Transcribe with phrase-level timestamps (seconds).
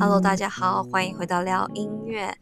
[0.00, 2.32] Hello，大家好，欢迎回到聊音乐。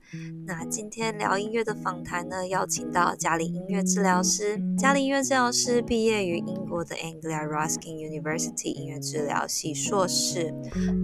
[0.47, 4.61] 那今天聊音乐的访谈呢，邀请到嘉玲音乐治疗师。
[4.77, 10.55] 嘉玲音乐治疗师毕业于英国的 Anglia Ruskin University 音乐治疗系硕士，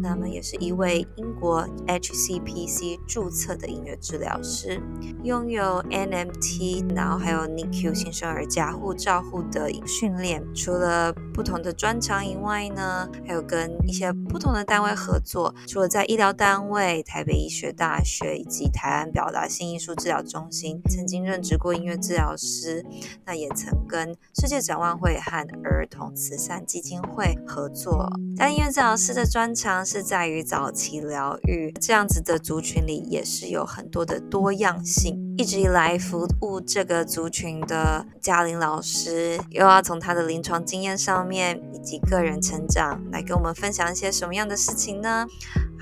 [0.03, 4.79] 那么也是一位英国 HCPC 注册的音乐治疗师，
[5.25, 10.45] 拥有 NMT，然后还有 NICU 新生儿加护照护的训练。
[10.55, 22.85] 除了不同的专长以外呢，还有跟一些不同的单位合作，除了在医疗单位、台北医学大学以及台湾表达性艺术治疗中心曾经任职过音乐治疗师，
[23.25, 28.11] 那也曾跟世界展望会和儿童慈善基金会合作。
[28.37, 35.17] 但音乐治疗师的专长是在于早期疗愈，这样子的族群里也是有很多的多样性。
[35.39, 45.25] 一直以来服务这个族群的嘉玲老师，又要从他的临床经验上面以及个人成长来跟我们分享一些什么样的事情呢？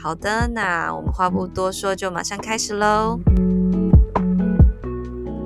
[0.03, 3.21] 好的，那我们话不多说，就马上开始喽。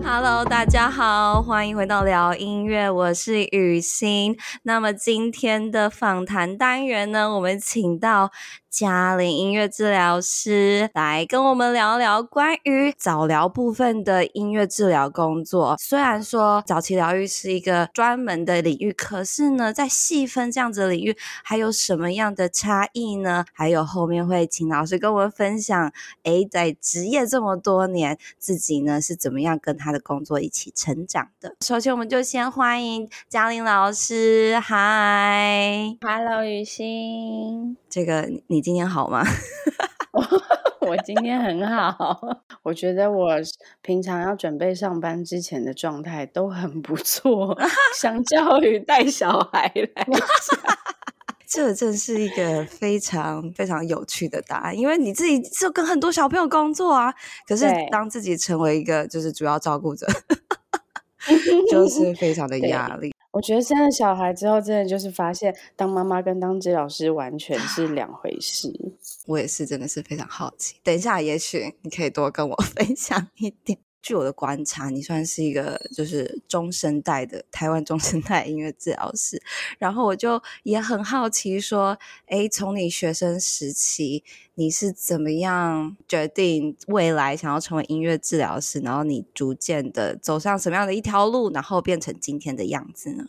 [0.04, 4.36] Hello，大家好，欢迎回到聊音乐，我是雨欣。
[4.62, 8.30] 那么今天的访谈单元呢，我们请到。
[8.74, 15.76] 嘉玲音乐治疗师来跟我们聊聊关于早疗部分的音乐治疗工作。
[15.78, 23.44] 虽然说早期疗愈是一个专门的领域，可是呢，在细分这样子的领域，还有什么样的差异呢？
[23.52, 25.92] 还有后面会请老师跟我们分享，
[26.24, 31.54] 诶，在职业这么多年，自己呢是怎么样跟他的工作一起成长的。
[31.60, 38.60] 首先，我们就先欢迎嘉玲老师，嗨，Hello，雨欣，这个你。
[38.60, 39.22] 今天好吗？
[40.80, 42.18] 我今天很好，
[42.64, 43.34] 我觉得我
[43.82, 47.56] 平常要准备上班之前的状态都很不错，
[48.00, 50.58] 相较于带小孩来讲，
[51.46, 54.76] 这真是一个非常非常有趣的答案。
[54.76, 57.14] 因为你自己就跟很多小朋友工作啊，
[57.46, 60.04] 可是当自己成为一个就是主要照顾者，
[61.70, 63.13] 就是非常的压力。
[63.34, 68.72] 我觉得生了小孩之后，真的就是发现当妈妈跟当职老师完全是两回事。
[69.26, 70.76] 我也是，真的是非常好奇。
[70.84, 73.76] 等一下，也许你可以多跟我 分享一点。
[74.04, 79.40] 据我的观察，你算是一个就是中生代的台湾中生代音乐治疗师。
[79.78, 84.22] 然后我就也很好奇，说，诶，从你学生时期，
[84.56, 88.78] 你是怎么样决定未来想要成为音乐治疗师？
[88.80, 93.24] 然后你逐渐的走上什么样的一条路，然后变成今天的样子呢？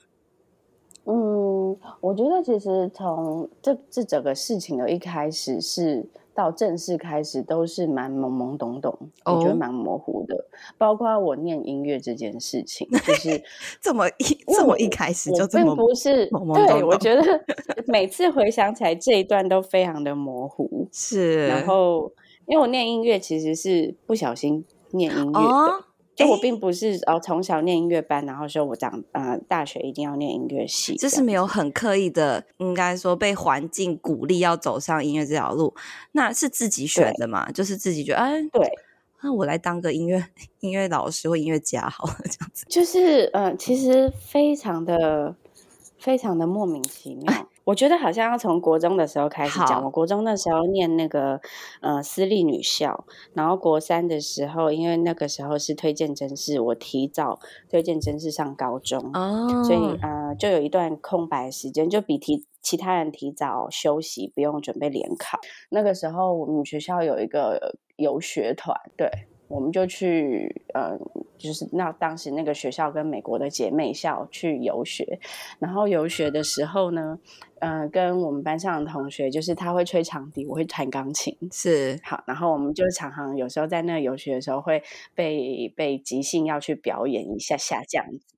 [1.05, 6.05] 嗯，我觉得其实从这这整个事情的一开始是。
[6.35, 10.35] 到正式开始都是蛮懵懵懂懂，我觉得蛮模糊的。
[10.77, 13.41] 包括我念音乐这件事情，就是
[13.81, 16.27] 这么一这么一开始就这么不是。
[16.53, 17.21] 对，我觉得
[17.87, 20.87] 每次回想起来这一段都非常的模糊。
[20.91, 22.11] 是，然后
[22.45, 25.85] 因为我念音乐其实是不小心念音乐的。
[26.15, 35.73] 哦就我并不是哦，从小念音乐班，然后说我长呃大学一定要念音乐系，这是没有很刻意的，应该说被环境鼓励要走上音乐这条路，
[36.13, 37.51] 那是自己选的嘛？
[37.51, 38.69] 就是自己觉得哎，对，
[39.21, 40.23] 那我来当个音乐
[40.61, 42.65] 音乐老师或音乐家好了，这样子。
[42.69, 45.35] 就是嗯、呃，其实非常的
[46.05, 47.47] 非常的莫名其妙。
[47.63, 49.83] 我觉得好像要从国中的时候开始讲。
[49.83, 51.41] 我国中那时候念那个
[51.81, 65.39] 呃私立女校，然后国三的时候，因为那个时候是推荐真试，我提早推荐真试上高中，哦，所以呃就有一段空白时间，就比提其他人提早休息，不用准备联考。
[65.69, 69.09] 那个时候我们学校有一个游学团，对。
[69.47, 70.99] 我们就去，嗯，
[71.37, 75.19] 就是那当时那个学校跟美国的姐妹校去游学，
[75.59, 77.19] 然后游学的时候呢，
[77.59, 81.99] 呃，跟我们班上的同学，就是他会吹长笛，我会弹钢琴，是。
[82.03, 84.81] 好，然后我们就常常有时候在那个游学的时候会
[85.13, 88.35] 被被即兴要去表演一下下这样子，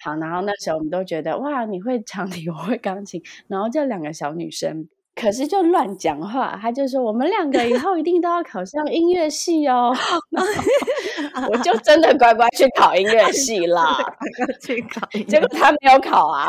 [0.00, 4.88] 好，然后那时候我们都觉得哇，你会长笛，我会钢琴，然后这两个小女生。
[5.20, 9.94] 可是就乱讲话，他就说我们两个以后一定都要考上音乐系哦。
[11.50, 13.96] 我就真的乖乖去考音乐系啦，
[14.62, 16.48] 去考，结果他没有考啊，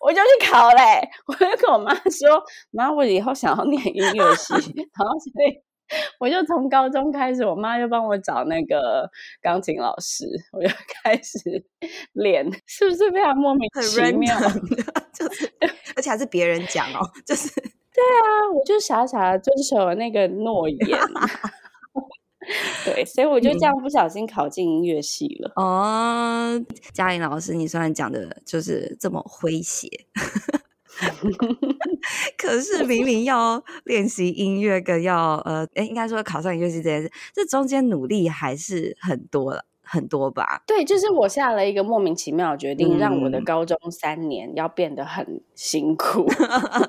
[0.00, 1.08] 我就去考嘞。
[1.26, 2.42] 我就跟我妈说，
[2.72, 4.52] 妈，我以后想要念音乐系，
[4.98, 5.69] 然后所以。
[6.18, 9.08] 我就从高中开始，我妈就帮我找那个
[9.40, 10.68] 钢琴老师，我就
[11.02, 11.64] 开始
[12.14, 14.36] 练，是不是非常莫名其妙？
[15.12, 15.52] 就是，
[15.96, 20.98] 而且还是别人讲哦， 就是对啊，我就傻傻的遵守了那个诺言，
[22.84, 25.52] 对，所以我就这样不小心考进音乐系了。
[25.56, 29.88] 哦，嘉玲老师，你虽然讲的就是这么诙谐。
[32.50, 39.64] 可可是明明要练习音乐，跟要呃，哎，应该说考上音乐系这件事，这中间努力还是很多了。
[39.92, 46.28] 很多吧，对，就是我下了一个莫名其妙的决定，嗯、让我的高中三年要变得很辛苦，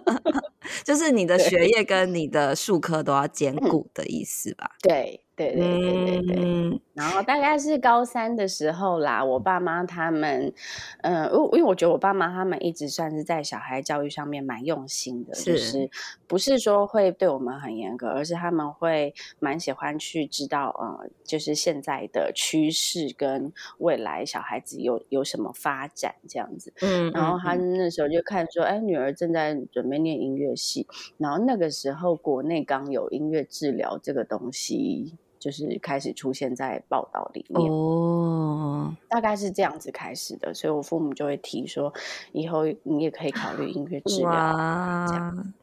[0.86, 4.70] 就是你的学业跟你的术科都要兼顾的意思吧？
[4.84, 5.20] 对。
[5.50, 10.54] 对对对对对，嗯、然后大概是高三的时候啦，我爸妈他们，
[11.02, 15.90] 嗯、呃，因因为我觉得我爸妈他们一直算是在小孩教育上面蛮用心的，是就是
[16.28, 26.74] 不是说会对我们很严格，而是他们会蛮喜欢去知道，呃，就是现在的趋势跟未来小孩子有有什么发展这样子。
[26.82, 35.16] 嗯，然后他那时候就看说，哎，女儿正在准备念音乐系，然后那个时候国内刚有音乐治疗这个东西。
[35.42, 41.92] 就是开始出现在报道里面哦，大概是这样子开始的，所以我父母就会提说，
[42.32, 44.30] 以后你也可以考虑音乐治疗。
[44.30, 45.54] 哇，这样，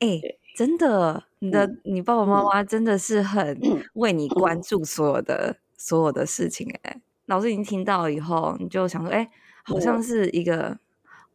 [0.00, 0.20] 哎，
[0.56, 3.56] 真的，你的、嗯、你爸爸妈妈真的是很
[3.94, 6.80] 为你关注所有的、嗯、所有的事情、欸。
[6.82, 9.30] 哎，老师已经听到以后，你就想说，哎，
[9.62, 10.76] 好像是一个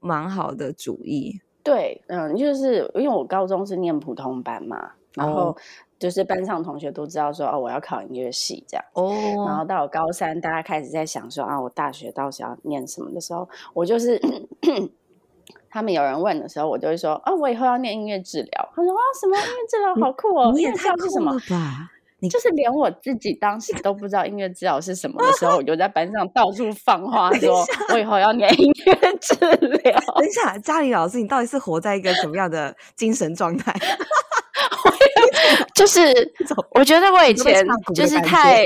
[0.01, 1.39] 蛮好的主意。
[1.63, 5.49] 对，嗯，就是因为我高中是念普通班嘛，然后。
[5.49, 5.55] 哦
[5.99, 9.03] 就是班上同学都知道说哦，我要考音乐系这样哦。
[9.03, 9.47] Oh.
[9.47, 14.21] 然后到我高三，大家开始在想说啊，我大学到时要念什么的时候，我就是
[15.71, 18.69] 他们有人问的时候，我就会说啊，我以后要念音乐治疗。
[18.75, 20.51] 他说啊，什么音乐治疗好酷哦？
[20.57, 21.31] 音乐治疗是什么？
[22.19, 29.97] 你就是连我自己当时都不知道音乐治疗是什么的时候，我就在班上到处放 话说，我以后要念音乐治疗。
[30.17, 33.73] 等一下，嘉玲老师，你到底是活在一个什么样的精神状态？
[35.75, 36.01] 就是，
[36.71, 37.65] 我觉得我以前
[37.95, 38.63] 就是太，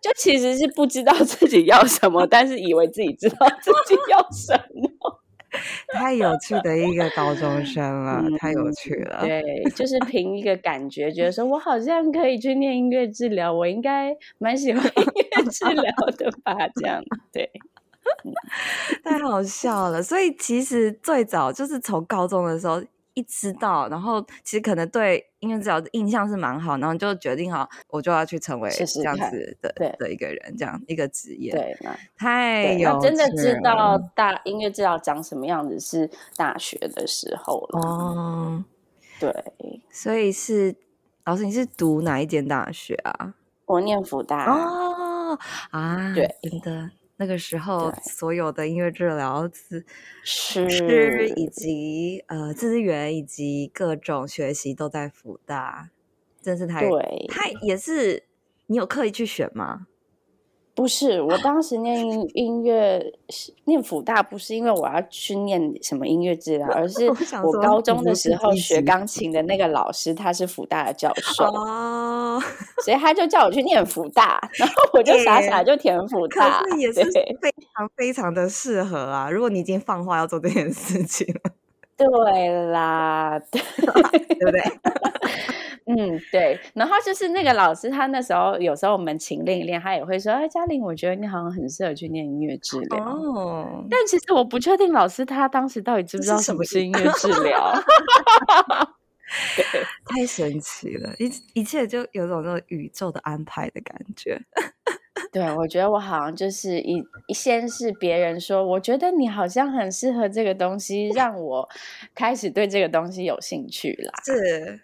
[0.00, 4.90] 就其实是不知道自己要什么，但是以为自己知道自己要什么，
[5.94, 9.20] 太有趣的一个高中生了，嗯、太有趣了。
[9.20, 16.56] 对，就是凭一个感觉，觉得说我好像可以去念音乐治疗，我应该蛮喜欢音乐治疗的吧？
[16.74, 17.00] 这样
[17.32, 17.48] 对，
[19.04, 20.02] 太好笑了。
[20.02, 22.82] 所以其实最早就是从高中的时候。
[23.14, 31.52] 一知道，然后其实可能对音乐治疗的印象是蛮好，然后就决定好，我就要去成为这样子的的一个人，这样一个职业。
[31.52, 31.76] 对，
[32.16, 37.80] 太有真的知道大音乐治疗长什么样子是大学的时候了。
[37.80, 38.64] 哦，
[39.20, 39.32] 对，
[39.90, 40.74] 所以是
[41.24, 43.34] 老师，你是读哪一间大学啊？
[43.66, 44.44] 我念福大。
[44.50, 45.38] 哦
[45.70, 46.90] 啊，对，真的。
[47.22, 49.48] 那个时候，所有的音乐治疗
[50.24, 51.28] 师师。
[51.36, 55.90] 以及呃资源以及各种学习都在福大，
[56.40, 58.24] 真是太对，太也是
[58.66, 59.86] 你有刻意去选吗？
[60.74, 62.00] 不是，我当时念
[62.34, 63.12] 音 乐，
[63.64, 67.06] 念辅大不是因为我要去念什么音乐治疗，而是
[67.44, 72.40] 我高中的时候学钢琴的那个老师他是辅大的教授，哦，
[72.82, 79.30] 所以他就叫我去念辅大，然后我就傻傻就填辅大，也是非常非常的适合啊！
[79.30, 81.52] 如果你已经放话要做这件事情了，
[81.98, 83.60] 对啦，对，
[84.36, 84.62] 对不对？
[85.86, 97.72] 嗯，对，然后就是那个老师，他那时候有时候我们琴练一练，他也会说：“哎，嘉玲，我觉得你好像很适合去念音乐治疗。”哦，但其实我不确定老师他当时到底知不知道什么是音乐治疗。
[99.56, 99.64] 对，
[100.04, 104.38] 太神奇了，一一切就有种那种宇宙的安排的感觉。
[105.32, 111.68] 对，我觉得我好像就是一一先是别人说，我觉得你好像很适合这个东西，让我
[112.14, 114.12] 开始对这个东西有兴趣啦。
[114.24, 114.80] 是。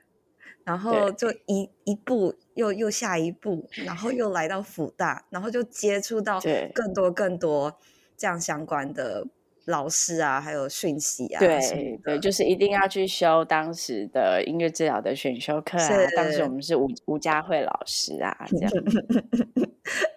[0.68, 6.38] 然后就一一步又又下一步，然后又来到辅大，然后就接触到
[6.74, 7.74] 更多更多
[8.18, 9.26] 这样相关的
[9.64, 11.38] 老师啊，还有讯息啊。
[11.40, 15.88] 对对，就是一定要去修当时的音乐治疗的选修课啊。
[15.88, 18.70] 是当时我们是吴吴佳慧老师啊，这样。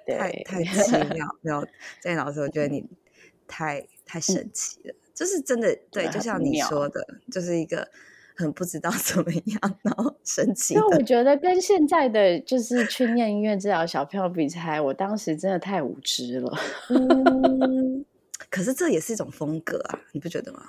[0.19, 1.65] 太太 奇妙，没有
[2.01, 2.85] 郑老师，我觉得你
[3.47, 7.87] 太太神奇了，嗯、就是真的对，就像你说的，就是一个。
[8.41, 10.73] 很不知道 怎么样，然后神奇。
[10.73, 16.51] 因为我觉得跟现在的就是去念音乐治疗小朋友比起来，我当时真的太无知了。
[16.89, 18.03] 嗯，
[18.49, 20.63] 可是这也是一种风格啊，你不觉得吗？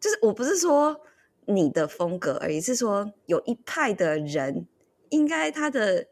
[0.00, 1.00] 就是我不是说
[1.44, 4.66] 你的风格而已，是说有一派的人，
[5.10, 6.06] 应该他的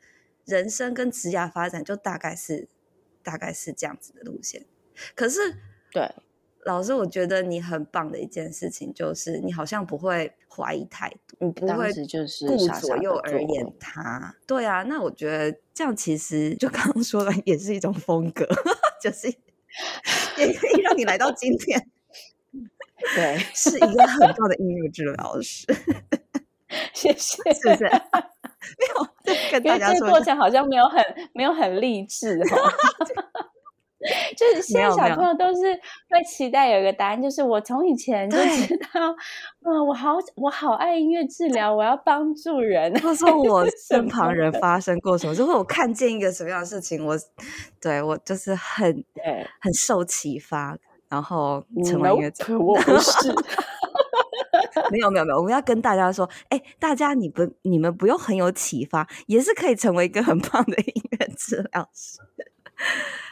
[0.44, 2.68] 人生跟职业发展就大概是
[3.22, 4.66] 大概是这样子的路线。
[5.14, 5.40] 可是
[5.90, 6.10] 对。
[6.68, 14.34] 老师，我觉得你很棒的一件事情就是，你好像不会怀疑态度，你不会顾左右而言他。
[14.46, 18.46] 对啊，那我觉得这样其实就刚刚说的也是一种风格，
[19.02, 19.28] 就是
[20.36, 21.88] 也可以让你来到今天。
[23.16, 25.66] 对，是一个很棒的音乐治疗师。
[26.92, 27.84] 谢谢，是不是？
[27.84, 29.08] 没有，
[29.52, 32.70] 跟大家说，这个过程好像没有很没有很励志哈。
[34.36, 35.74] 就是现在小朋友都是
[36.08, 39.14] 会期待有一个答案，就是我从以前就知道，
[39.64, 42.92] 嗯，我好我好爱音乐治疗，我要帮助人。
[43.00, 47.18] 或 者说我身旁人发生过什么，就会我看见一个什么样的事情，我
[47.80, 49.04] 对我就是很
[49.60, 50.78] 很受启发，
[51.08, 52.58] 然后成为音乐治疗。
[52.58, 53.34] 我不是，
[54.92, 62.20] 没有没有没有，我们要跟大家说，哎，大家你不你们不用很有启发，也是可以成为一个很棒的音乐治疗师。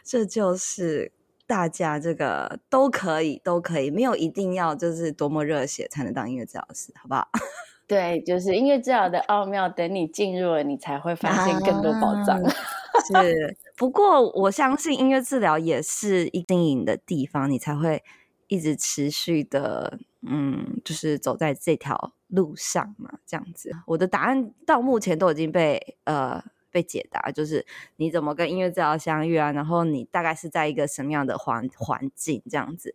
[0.04, 1.12] 这就是
[1.46, 7.28] 大家这个都可以，都可以，没有一定要就是多么热血才能当音乐治疗师，好不好？
[7.88, 12.42] 对，就是音乐治疗的奥妙，等你进入了，你才会发现更多宝藏。
[12.42, 12.52] 啊、
[13.22, 18.02] 是，不过我相信音乐治疗也是一经营的地方，你才会
[18.48, 23.70] 一直持续的，嗯，就是走在这条路上嘛，这样子。
[23.86, 26.42] 我的答案到目前都已经被呃。
[26.76, 27.64] 被解答，就是
[27.96, 29.50] 你怎么跟音乐治疗相遇啊？
[29.50, 32.94] 然后你大概是在一个什么样的环环境这样子？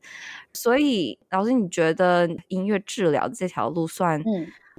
[0.53, 4.23] 所以老师，你觉得音乐治疗这条路算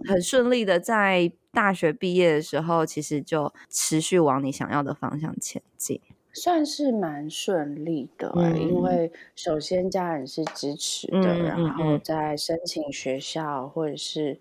[0.07, 6.01] 很顺利的，在大学毕业的时候，其实就持续往你想要的方向前进，
[6.33, 8.53] 算是蛮顺利的、欸。
[8.53, 14.39] 嗯、因为首先家人是支持的，嗯、然后在申请学校或者是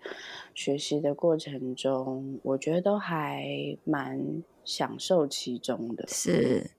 [0.54, 3.44] 学习的过程中，我觉得都还
[3.84, 4.42] 蛮。
[4.64, 6.70] 享受其中的是，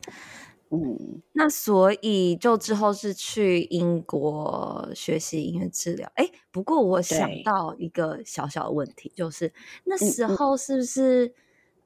[0.69, 6.11] 嗯，那所以就之后是去英国学习音乐治疗。
[6.15, 11.31] 哎，不过我想到一个小小的问题，就是那时候是不是，嗯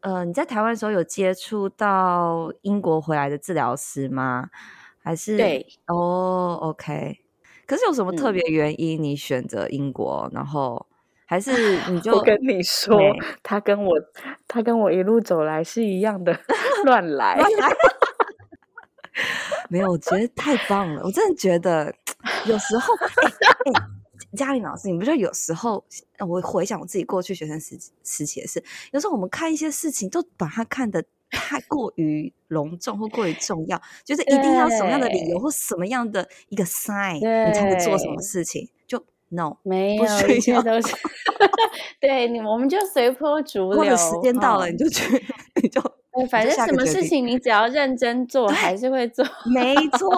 [0.01, 4.50] 嗯、呃，你在台湾的时候有接触到英国回来的治疗师吗？
[4.98, 7.20] 还是对哦，OK。
[7.66, 10.30] 可是有什么特别原因你选择英国？
[10.32, 10.87] 嗯、然后。
[11.29, 13.93] 还是你就我跟你说，对他跟我
[14.48, 16.39] 他跟我一路走来是一样的
[16.86, 17.38] 乱来，
[19.69, 21.93] 没有，我觉得太棒了，我真的觉得
[22.46, 23.88] 有时候，哎、欸欸，
[24.38, 25.84] 嘉玲老师，你不觉得有时候
[26.25, 38.69] 我回想我自己过去学生时时期的事，有时候我们看一些事情都把它看得太过于隆重或过于重要，就是一定要什么样的理由或什么样的一个 sign，你才能做什么事情。
[39.29, 40.96] no，没有，一切都是
[42.00, 43.96] 对你，我们就随波逐流。
[43.96, 45.03] 时间到了，你就去，
[45.62, 45.81] 你就，
[46.29, 49.25] 反正什么事情你只要认真做，还是会做。
[49.53, 50.10] 没错，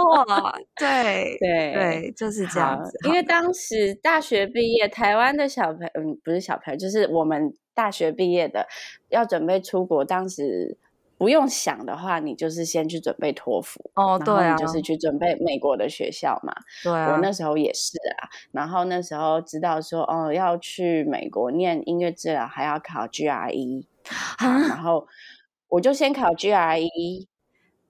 [0.77, 2.97] 对对对，就是这样子。
[3.07, 8.67] 因为当时大学毕业，台湾的小朋友，嗯，不是小朋友，就是我们大学毕业的，
[9.09, 10.77] 要准备出国，当时。
[11.19, 16.51] 不用想的话，你就是先去准备托福哦，对啊，就是去准备美国的学校嘛。
[16.81, 18.29] 对啊，我那时候也是啊。
[18.51, 23.85] 然后那时候知道说，哦，要去美国念音乐治疗，还要考 GRE，
[24.37, 25.05] 啊，然后
[25.67, 27.28] 我就先考 GRE。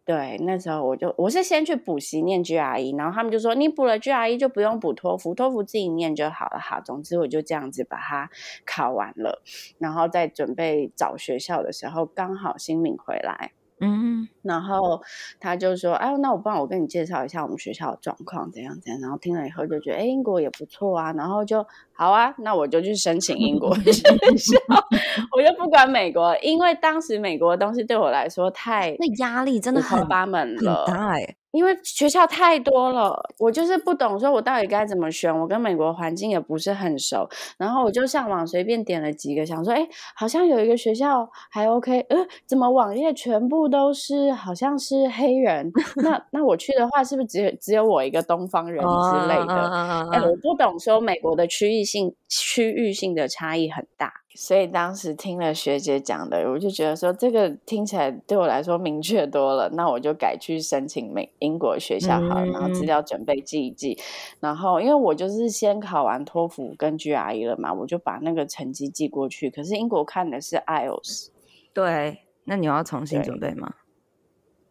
[0.09, 6.57] 对，那时候我就我是先去补习念 GRE，然后他们就说你补了 GRE 就不用补托福，托福自己念就好了。
[6.59, 8.27] 好，总之我就这样子把它
[8.65, 9.43] 考完了，
[9.77, 13.51] 然后在准备找学校的时候，刚好新敏回来。
[13.81, 15.01] 嗯，然后
[15.39, 24.57] 他就说：“哎，那我帮我跟你介绍一下我们学校的状况，怎样怎样。”然后听了以后就觉得：“哎，英国也不错啊。”然后就好啊，那我就去申请英国学校，
[25.35, 31.35] 我就不管美国，因为当时美国的东西对我来说太那压力真的很八门了，很大哎。
[31.51, 35.35] 因为学校太多了，我就是不懂，说我到底该怎么选。
[35.35, 37.27] 我跟美国环境也不是很熟，
[37.57, 45.71] 然后我就上网随便点了几个，想说，哎，好像有一个学校还 OK，呃，怎么网页全部都是好像是黑人？
[46.03, 50.09] 那那我去的话，是不是只有只有我一个东方人之类的？
[50.11, 54.13] 哎，我不懂，说美国的区域性区域性的差异很大。
[54.41, 63.99] 所以当时听了学姐讲的，我就觉得说这个听起来对我来说明确多了，那我就改去申请美英国学校好了，然后资料准备记一记，
[64.39, 69.49] 然后因为我就是先考完托福跟 GRE 了嘛，我就把那个成绩寄过去。
[69.49, 71.27] 可是英国看的是 IELTS，
[71.73, 73.73] 对，那你要重新准备吗？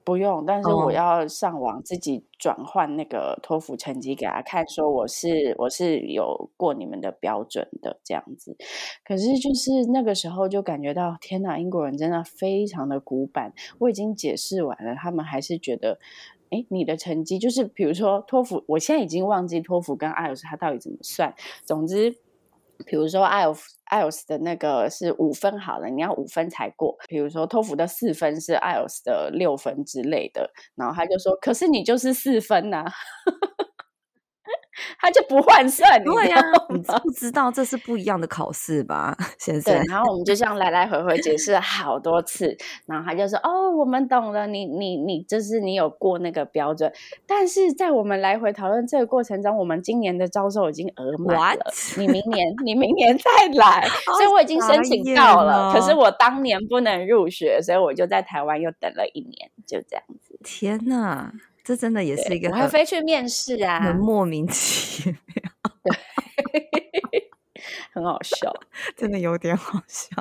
[0.09, 8.57] 不用，但是我要上网自己转换那个托福成绩给他看，说我是我是有过你们的标准的这样子。
[9.05, 13.53] 可是就是那个时候就感觉到，天哪，英国人真的非常的古板。
[13.81, 15.99] 我已经解释完了，他们还是觉得，
[16.49, 21.35] 诶，你的成绩就是，比如说托福，我现在已经忘记托福跟 IELTS 它到底怎么算。
[21.67, 22.17] 总之。
[22.87, 26.97] 比如说，IELTS Ielts 的那个是五分好了，你要五分才过。
[27.09, 32.93] 比如说，托福的四分是 IELTS 的六分之类的，然后他就说：“可是你就是四分呐、啊。”
[35.01, 36.41] 他就不换算，对呀，
[36.71, 39.75] 你不知道这是不一样的考试吧， 先生？
[39.75, 46.93] 对，然后我们就这样来来回回解释了好多次，然后他就说：“哦，我们懂了，你你你，就是你有过那个标准。”
[47.27, 51.73] 但是在我们来回讨论这个过程中，我们今年的招收已经额满了?
[51.97, 53.87] 你明年你明年再来，
[54.17, 60.39] 所以我已经申请到了，可是我当年不能入学，所以我就在台湾又等了一年，就这样子。
[60.45, 61.33] 天哪！
[61.69, 65.17] 这真的也是一个，我还飞去面试啊，很莫名其妙，
[65.83, 67.31] 对，
[67.93, 68.51] 很好笑，
[68.97, 70.17] 真的有点好笑。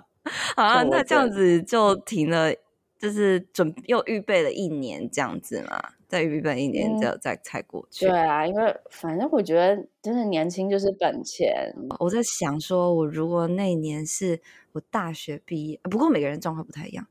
[0.57, 2.53] 好啊，那这样子就停了，
[2.99, 8.05] 就是准又预备了一年这样子嘛，再预备一年就再才过去。
[8.05, 8.09] 嗯。
[8.09, 11.73] 对啊，因为反正我觉得真的年轻就是本钱。
[11.97, 14.41] 我在想说，我如果那一年是
[14.73, 17.07] 我大学毕业，不过每个人状况不太一样。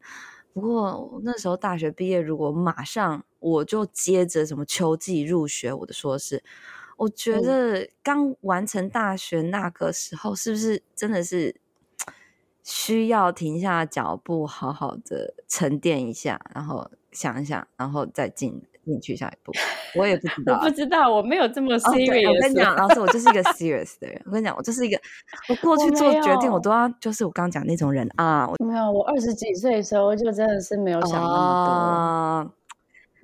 [0.52, 6.42] 不过那时候大学毕业，如果马上我就接着什么秋季入学我的硕士，
[6.96, 11.54] 我觉得刚完成大学那个时候，是不是真的是
[12.64, 18.62] 需要停下脚步，好好的沉淀一下，然后想一想，然后再进。
[18.86, 19.50] 进去下一步，
[19.96, 22.28] 我也不知道，我不知道，我没有这么 serious。
[22.28, 24.22] 哦、我跟你讲，老师，我就是一个 serious 的人。
[24.26, 24.96] 我跟你讲，我就是一个，
[25.48, 28.48] 我过去做决定，我，我都要，就是我刚刚讲那种人啊。
[28.60, 31.72] 没有，我二十几岁的时候就真的是没有想那么多。
[31.74, 32.52] 哦、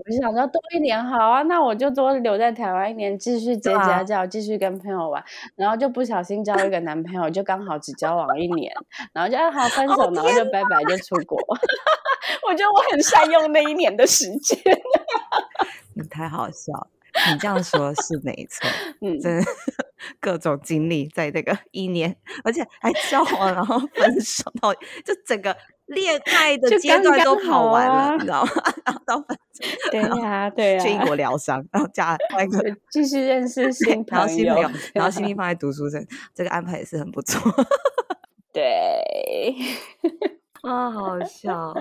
[0.04, 5.23] 我就想说多一年好啊，那我就多留在台湾一年，继续接家教，继、啊、续跟朋友玩，
[5.54, 8.73] 然后就不小心交一个男朋友，就刚好只交往一年，
[9.12, 11.38] 然后就好分手，然后就拜拜就出国。
[12.49, 14.59] 我觉得我很善用那一年的时间。
[15.94, 16.88] 你太好笑，
[17.30, 18.68] 你这样说是没错，
[19.00, 19.44] 嗯，真的
[20.21, 25.56] 各种经历在这个一年，而且还交往，然后分手，到就整个
[25.87, 28.50] 恋爱的阶段都跑完了，刚刚啊、你知道吗？
[28.85, 36.02] 然后到分手，对呀，对呀，去英国疗伤，然后加换一个继续认识新朋友，然后新朋友，然后心力放在读书上，
[36.35, 37.40] 这个安排也是很不错
[38.52, 39.54] 对。
[40.62, 41.75] 啊、哦，好笑！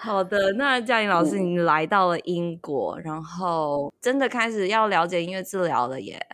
[0.00, 6.24] 好的，那嘉玲老师，你来到了英国，嗯，然后真的开始要了解音乐治疗了耶。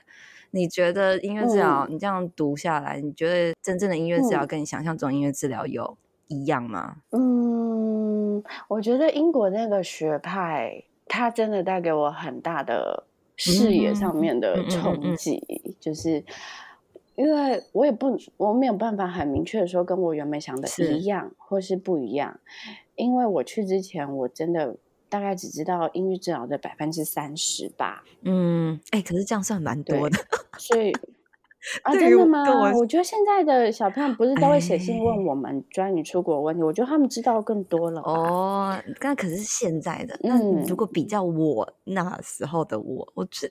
[0.55, 6.97] 你觉得音乐治疗，嗯，你这样读下来，你觉得真正的音乐治疗跟你想象中音乐治疗有一样吗？
[7.11, 13.05] 嗯，我觉得英国那个学派，它真的带给我很大的
[13.37, 16.25] 视野上面的冲击，就是。
[17.17, 22.41] 因为我也不，我没有办法很明确的说跟我原本想的一样，或是不一样。
[22.97, 24.75] 因为我去之前，我真的
[25.09, 28.05] 大概只知道音乐治疗的百分之三十吧。
[28.23, 30.19] 嗯，哎、欸，可是这样算蛮多的，
[30.59, 30.93] 所以。
[31.83, 32.45] 啊，真的吗？
[32.47, 38.03] 我，我觉得现在的小朋友不是都会写信问我们关于出国问题，我觉得他们知道更多了。
[38.03, 40.15] 哦，那可是现在的。
[40.21, 43.49] 那如果比较我那时候的我，我就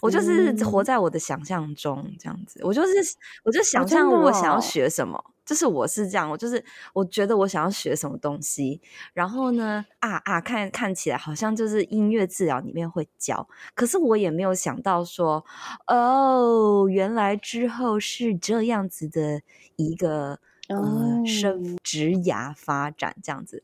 [0.00, 2.94] 我就是活在我的想象中这样子，我就是
[3.42, 5.20] 我就想象我想要学什么。
[5.44, 8.80] 就是我是这样，我就是我觉得我想要学什么东西，
[9.12, 15.44] 然后呢，啊啊，看看起来好像就是音乐治疗里面会教，可是我也没有想到说，
[15.86, 19.42] 哦，原来之后是这样子的
[19.76, 23.62] 一个呃生职涯发展这样子，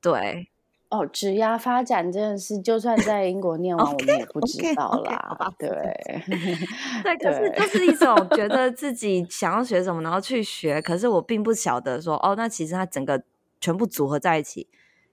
[0.00, 0.48] 对。
[0.90, 5.36] 哦，职涯发展真的是，就算在英国念完，我们也不知道啦。
[5.38, 6.62] Okay, okay, okay,
[7.02, 10.80] 对，对， 可是就是一种觉得自己想要学什么，然后去学。
[10.80, 13.22] 可是我并不晓得说，哦，那其实它整个
[13.60, 14.66] 全部组合在一起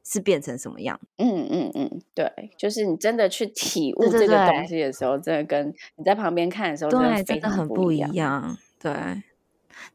[0.03, 0.97] 是变成什么样？
[1.17, 8.57] 嗯嗯嗯，对，就是你真的去体悟这个东西的时候，真的跟你在旁边看的时候，对，真的很不一样。
[8.79, 8.93] 对。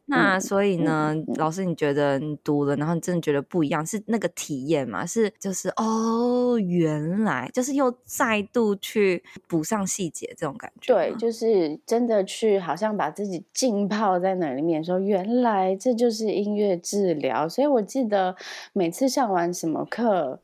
[0.05, 5.05] 那所以呢，老师，你觉得你读了，然后你真的觉得不一样，是那个体验吗？
[5.05, 10.93] 是就是哦，原来就是又再度去补上细节这种感觉。
[10.93, 17.47] 对，就是真的去，好像把自己浸泡在那里面，说原来这就是音乐治疗。
[17.47, 18.35] 所以我记得
[18.73, 20.39] 每次上完什么课。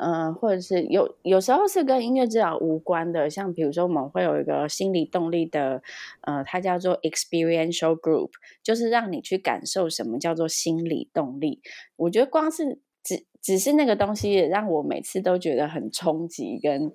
[0.00, 5.82] 嗯、呃，或者是有有时候是跟音乐治疗无关的，像比如说我们会有一个心理动力的，
[6.22, 8.30] 呃，它叫做 experiential group，
[8.62, 11.60] 就是让你去感受什么叫做心理动力。
[11.96, 16.90] 我觉得光是只只是那个东西，也让我每次都觉得很冲击跟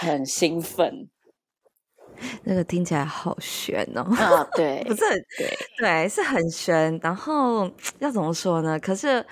[0.00, 1.08] 很兴奋。
[2.44, 4.02] 那个听起来好悬哦！
[4.14, 6.96] 啊，对，不是很对对，是很悬。
[7.02, 8.78] 然后要怎么说呢？
[8.78, 9.26] 可是。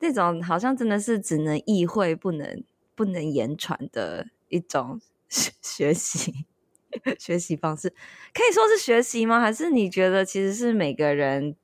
[0.00, 2.62] 那种好像真的是只能意会不能
[2.94, 6.46] 不能言传的一种学习
[7.18, 7.90] 学习方式，
[8.32, 9.40] 可以说是学习吗？
[9.40, 11.56] 还是你觉得其实是每个人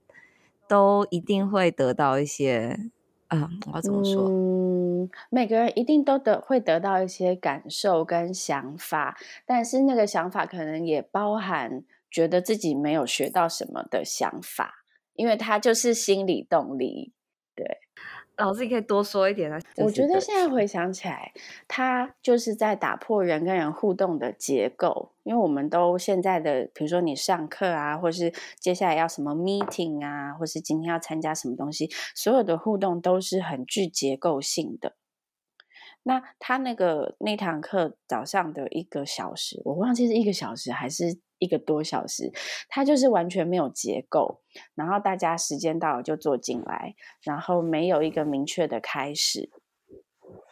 [0.69, 2.90] 都一定会得到一些
[3.29, 3.49] 啊？
[3.66, 4.29] 我要怎么说？
[4.29, 9.16] 嗯，每个人一定都得会得到一些感受跟想法，
[9.47, 17.12] 但是那个想法可能也包含觉得自己没有学到什么的想法，因为他就是心理动力。
[17.55, 17.79] 对，
[18.40, 19.61] 老师，你可以多说一点啊。
[19.76, 21.33] 我觉得现在回想起来，
[21.68, 25.12] 他就是在打破人跟人互动的结构。
[25.22, 34.94] 因为我们都现在的，比如说你上课啊，或是接下来要什么 meeting 啊，或是今天要参加什么东西，所有的互动都是很具结构性的。
[36.03, 42.33] 那他那个那堂课早上的一个小时，我忘记是一个小时还是一个多小时，
[42.69, 44.41] 他就是完全没有结构，
[44.75, 49.51] 然后大家时间到了就坐进来，然后没有一个明确的开始，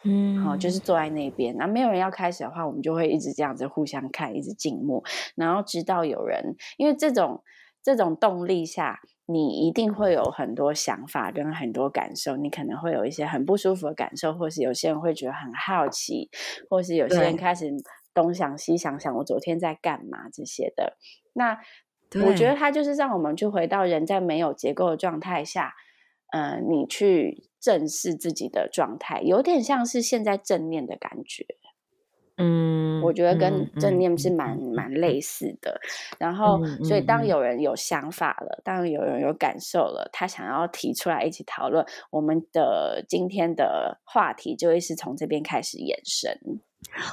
[0.03, 5.03] 嗯，好，就是坐在那边，那没有人要开始的话，我们就会一直这样子互相看，一直静默，
[5.35, 7.43] 然后直到有人，因为这种
[7.81, 8.99] 这种动力下。
[9.31, 16.31] 你一定会有很多想法跟很多感受，你可能会有一些很不舒服的感受，或是有些人会觉得很好奇，
[16.67, 17.69] 或是有些人开始
[18.11, 20.97] 东想西想，想我昨天在干嘛这些的。
[21.33, 21.59] 那
[22.25, 25.75] 我觉得它就是让我们去回到人在没有结构的状态下，
[26.31, 31.45] 呃，你去正视自己的状态，有点像是现在正念的感觉。
[32.41, 35.77] 嗯，我觉得跟正念是蛮、嗯、蛮类似的。
[36.17, 46.39] 然后，嗯、所以当有人有想法了，嗯、当有人有感受了，他想要提出来一起讨论，我们的今天的话题就会是从这边开始延伸。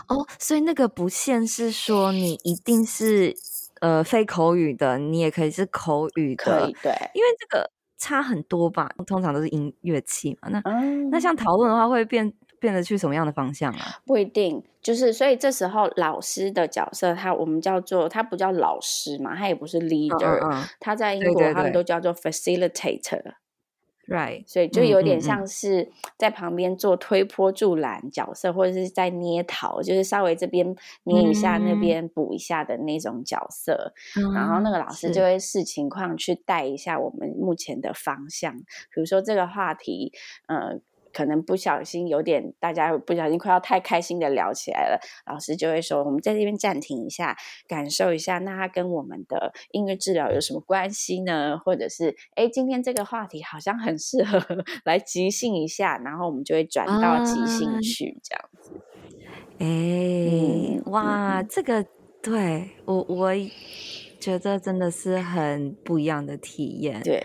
[0.06, 3.34] 哦，所以那个不限是说你一定是
[3.80, 8.88] 呃非口语的，你也可以是口语的，可以对，因为这个差很多吧？
[9.04, 10.48] 通常都是音乐器嘛。
[10.50, 12.32] 那、嗯、那像讨论的话，会变。
[12.58, 14.00] 变得去什么样的方向啊？
[14.04, 24.44] 不一定，就是所以这时候老师的角色，他我们叫做他不叫老师嘛，他也不是 leader，嗯嗯嗯，他在英国他们都叫做 facilitator，right？
[24.46, 33.92] 所以就有点像是在旁边做推波助澜角色，嗯嗯嗯，或者是在捏陶，就是稍微这边捏一下，嗯、那边补一下的那种角色。
[34.16, 40.12] 嗯、然后那个老师就会视情况去带一下我们目前的方向，比如说这个话题，
[40.48, 40.80] 呃。
[41.16, 47.34] 可能不小心有点，大家不小心快要太开心的聊起来了，老师就会说：“我们在这边暂停一下，
[47.66, 51.56] 感受一下，那它跟我们的音乐治疗有什么关系呢？
[51.56, 54.38] 或者是，哎，今天这个话题好像很适合
[54.84, 58.72] 来即兴一下，然后我们就会转到即兴去这样子。
[59.58, 61.82] 哎、嗯，哇，嗯、这个
[62.20, 63.32] 对我我
[64.20, 67.00] 觉得真的是很不一样的体验。
[67.02, 67.24] 对。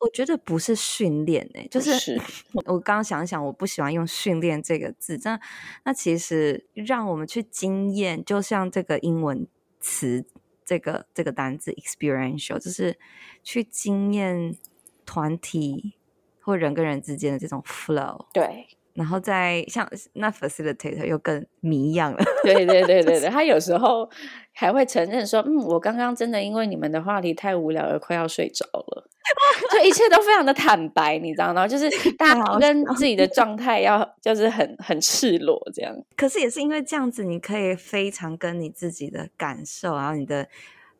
[0.00, 2.20] 我觉得不是训练诶、欸，就是，是
[2.66, 5.40] 我刚刚想想，我不喜欢用训练这个字，那
[5.84, 9.46] 那其实让我们去经验，就像这个英文
[9.80, 10.24] 词，
[10.64, 12.96] 这个这个单字 experiential，就是
[13.42, 14.56] 去经验
[15.04, 15.94] 团体
[16.40, 18.26] 或人跟人之间的这种 flow。
[18.32, 18.77] 对。
[18.98, 24.10] 然后再像那 facilitator 又更迷一样了，对对对 对对，他有时候
[24.52, 29.08] 还会承认说，嗯，我刚刚真的因为你们的话题太无聊而快要睡着了，
[29.70, 31.68] 就一切都非常的坦白，你知道吗？
[31.68, 35.94] 就是 大家跟自己的状态要就是很很赤裸这样。
[36.16, 40.48] 可是也是因为这样子，你可以非常跟你自己的感受，然后你的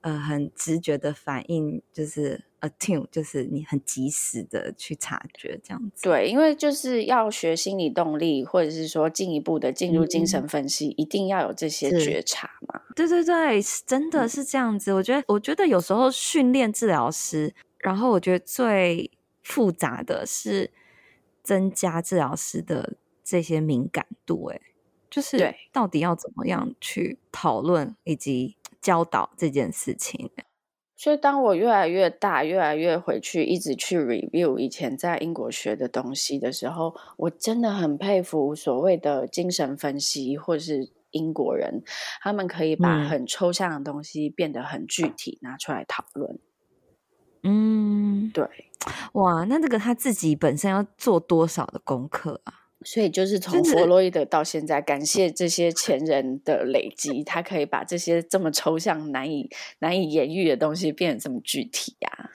[0.08, 2.44] 呃很直觉的反应就是。
[2.60, 12.80] attune 就是你很及时的去察觉这样子，对，因为就是要学心理动力，或者是说进一步的进入精神分析，嗯、一定要有这些觉察嘛。
[12.96, 14.90] 对对对，真的是这样子。
[14.90, 19.08] 嗯、我觉得，我觉得有时候训练治疗师，然后我觉得最
[19.44, 20.72] 复杂的是
[21.44, 24.46] 增加治疗师的这些敏感度。
[24.46, 24.60] 哎，
[25.08, 28.56] 就是到底要怎么样去讨论以及
[28.88, 30.30] 教导这件事情。
[30.96, 41.82] 所以，当我越来越大，越来越回去，一直去 review 以前在英国学的东西的时候，我真的很佩服所谓的精神分析，或是英国人，
[42.22, 46.38] 他们可以把很抽象的东西变得很具体，拿出来讨论。
[47.42, 48.48] 嗯，对，
[49.12, 52.54] 哇，那这个他自己本身要做多少的功课啊？
[52.90, 62.30] 所以就是从弗洛伊德到现在，感谢这些前人的累积，他可以把这些这么抽象、难以难以言喻的东西变得这么具体呀、啊！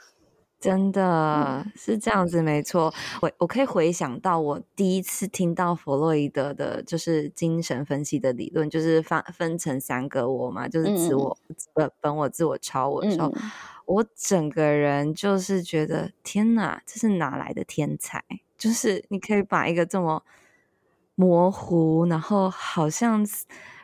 [0.60, 2.94] 真的是这样子，没错。
[3.24, 11.36] 我我可以回想到我第一次听到弗洛伊德的，就是精神分析的理论，就是分分成三个我嘛，就是自我、
[11.74, 13.52] 呃、本我、自我、超我的时候，嗯、
[13.88, 18.24] 我整个人就是觉得天哪，这是哪来的天才？
[18.56, 20.24] 就是你可以把一个这么
[21.16, 23.26] 模糊，然后好像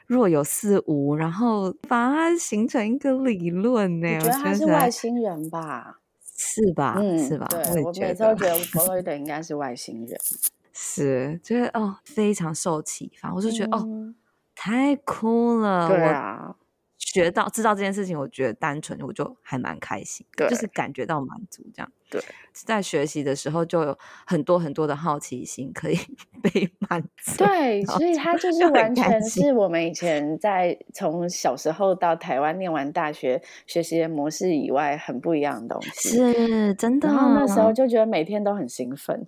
[0.08, 4.16] 若有似无，然后把它形成一个理论呢？
[4.16, 6.00] 我觉得他是外星人吧？
[6.36, 6.96] 是吧？
[6.98, 7.46] 嗯，是吧？
[7.50, 10.18] 对，我，我每次都觉得弗洛伊德应该是外星人。
[10.72, 13.34] 是，就是哦，非常受启发。
[13.34, 14.16] 我就觉得、嗯、哦，
[14.56, 15.90] 太酷了！
[15.90, 16.56] 对啊，
[16.98, 21.92] 学到知道这件事情，我觉得单纯我就还蛮开心，对，就是感觉到满足这样。
[22.10, 22.20] 对，
[22.52, 23.96] 在学习的时候就有
[24.26, 25.98] 很多很多的好奇心可以
[26.42, 27.38] 被满足。
[27.38, 36.10] 对，所以它就是完全是我们以前在从小时候到台湾念完大学学习的模式以外很不一样的东西。
[36.10, 39.28] 是真的，然后那时候就觉得每天都很兴奋。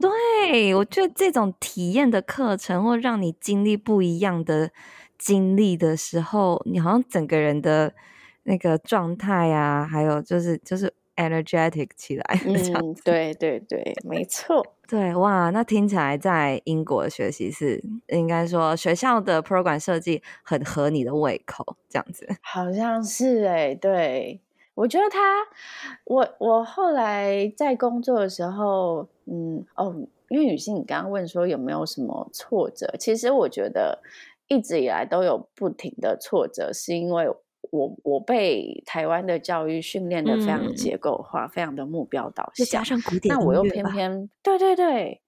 [0.00, 4.70] 对，我觉得这种体验的课程或让你经历不一样的
[5.18, 7.92] 经历的时候，你好像整个人的
[8.44, 10.90] 那个状态啊，还有就是就是。
[11.16, 24.40] Energetic 起来，嗯，对对对，没错，对哇，那听起来在英国的学习是应该说学校的 program 设计很合你的胃口，这样子，好像是哎、欸，对，
[24.74, 25.18] 我觉得他，
[26.04, 29.94] 我我后来在工作的时候，嗯哦，
[30.28, 34.00] 因为雨欣你刚刚问说有没有什么挫折，其实我觉得
[34.48, 37.26] 一直以来都有不停的挫折，是因为。
[37.70, 45.20] 我我被台湾的教育训练的非常结构化，嗯、非常的目标导向，加上古典，那我又偏偏对对对，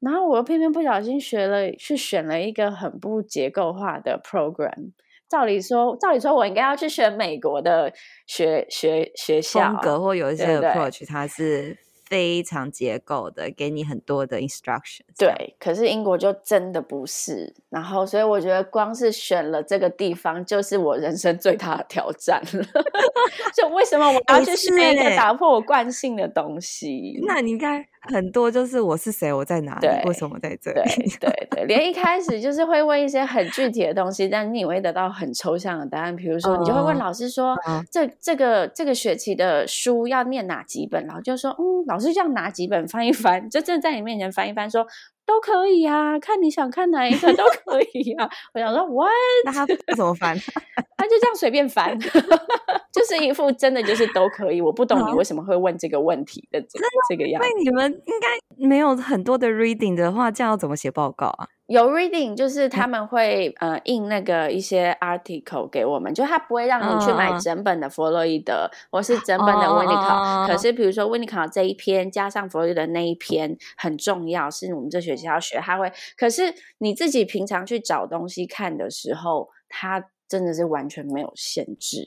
[0.00, 4.92] 然后我又偏偏不小心学了，去选了一个很不结构化的 program。
[5.28, 7.92] 照理说，照理说我应该要去选美国的
[8.26, 11.76] 学学学校风格，或有一些 approach，它是。
[12.06, 15.00] 非常结构的，给你很多的 instructions。
[15.18, 17.54] 对，可是英国就真的不是。
[17.68, 22.64] 然后，所以我觉得光是选了这个地方，就是我人生最大的挑战了。
[23.56, 27.20] 就为什么我要去学一个打破我惯性的东西？
[27.26, 27.86] 那你应该。
[28.12, 30.82] 很多就是我是谁，我在哪里，为什么在这里？
[31.20, 36.14] 对对对，连一开始就是会问一些很具体的东西，但你也会得到很抽象的答案。
[36.14, 44.86] 比如说，你就会问老师说：“uh, uh, 这这个这个学期的书要念哪几本？”然后就说：“嗯，老师这样拿几本翻一翻，就正在你面前翻一翻，说
[45.26, 49.10] 都可以啊，看你想看哪一个都 可以啊。”我想说，What？
[49.44, 50.36] 那他怎么翻？
[50.96, 51.98] 他就这样随便翻，
[52.92, 54.60] 就是一副真的就是都可以。
[54.60, 57.48] 我不懂你为什么会问这个问题的这这个样子。
[57.48, 61.48] 那你们应该没有很多的 reading 的话，这样要怎么写报告啊？
[61.66, 70.46] 有 reading 就是他们会、嗯、呃印那个一些 article 给我们，就他不会让你去买整本的弗洛伊德，嗯、或是整本的温尼考。
[70.46, 75.58] 可是比如说温尼考这一篇加上弗洛伊德那一篇很重要，是我们这学期要学。
[75.58, 80.04] 他会，可是你自己平常去找东西看的时候，他。
[80.26, 82.02] 真的是完全没有限制，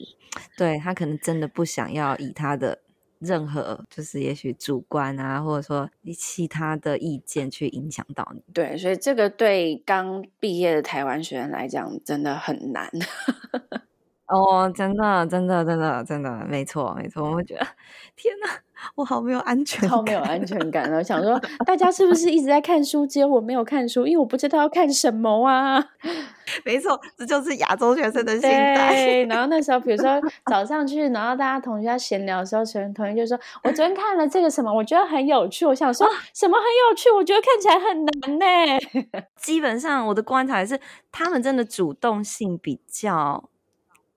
[0.56, 2.80] 对，他可能真的不想要以他的
[3.20, 8.42] 任何，就是也许主观啊，或者说其他的意见去影响到你。
[8.52, 12.90] 对，所以这个对刚毕业的台湾学生来讲真的很难。
[14.28, 17.24] 哦，真的，真的，真的，真的，没错，没错。
[17.30, 17.66] 我会觉得，
[18.14, 18.60] 天哪，
[18.94, 20.92] 我好没有安全感，超没有安全 感。
[20.92, 24.06] 我想说，大家是不是一直在看书，只有我没有看书？
[24.06, 25.84] 因为我不知道要看什么啊。
[26.64, 28.90] 没错，这就是亚洲学生的心态。
[28.90, 37.10] 对，然后那时候，比如说 早上去，然后大家同学在闲聊的时候，学生同学就说：“我昨天看了这个什么，我觉得很有趣。”我想说什么很有趣？
[37.10, 39.26] 我觉得看起来很难呢。
[39.36, 40.80] 基本上，我的观察是，
[41.12, 43.50] 他们真的主动性比较。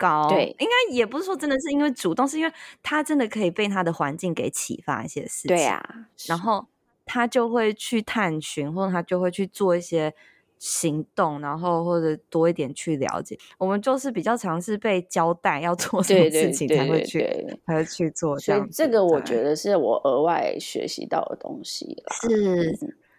[0.02, 6.66] 高，对，应该也不是说真的是因为主动，是因为他真的可以被他的环境给启发一些事情，对啊，然后
[7.06, 10.12] 他就会去探寻，或者他就会去做一些
[10.58, 13.38] 行动，然后或者多一点去了解。
[13.60, 17.24] 我们就是比较常是被交代要做什么事情才会去，
[17.68, 18.40] 才会去做。
[18.40, 22.76] 所以这个我觉得是我额外学习到的东西，是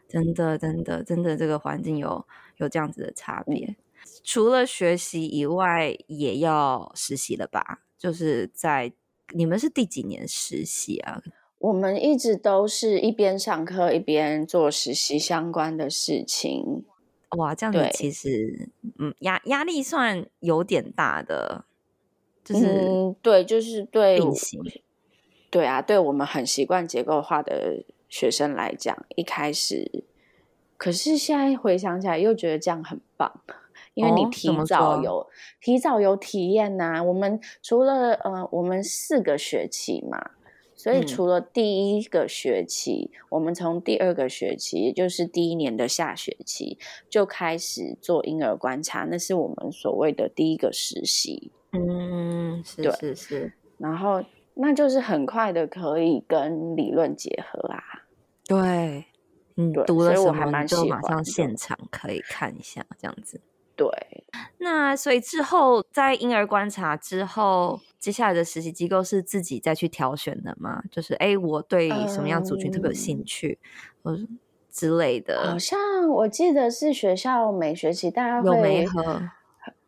[0.09, 2.25] 真的，真的，真的，这个环境有
[2.57, 3.66] 有这样子的差别。
[3.66, 3.77] 嗯
[4.22, 7.80] 除了学习以外，也要实习了吧？
[7.98, 8.92] 就是在
[9.35, 11.22] 你们是第几年实习啊？
[11.58, 16.85] 我们一直都是一边上课一边做实习相关的事情。
[17.38, 21.64] 哇，这样子其实，嗯，压压力算有点大的。
[22.44, 24.18] 就是、嗯、对，就是对，
[25.48, 30.04] 对啊，对我们很习惯结构化的学生来讲，一开始，
[30.76, 33.40] 可是现在回想起来，又觉得这样很棒。
[33.94, 35.26] 因为你提早有、哦、
[35.61, 40.31] 提早有体验呐、啊，我们除了呃，我们四个学期嘛，
[40.74, 46.78] 所以除了第一个学期，嗯、我们从第二个学期，也就是第一年的下学期
[47.11, 51.52] 就开始做婴儿观察，那是我们所谓的第一个实习。
[51.72, 54.24] 嗯，是是是，然后
[54.55, 57.83] 那就是很快的可以跟理论结合啊。
[58.46, 59.05] 对，
[59.57, 63.40] 嗯，读了什么就马上现场可以看一下，这样子。
[63.74, 63.88] 对，
[64.58, 70.82] 那所以之后在婴儿观察之后，接下来的实习机构是自己再去挑选的吗？
[70.90, 73.58] 就是哎，我对什么样族群特别有兴趣，
[74.70, 75.50] 之类的。
[75.50, 79.22] 好像我记得是学校每学期大家会有媒合，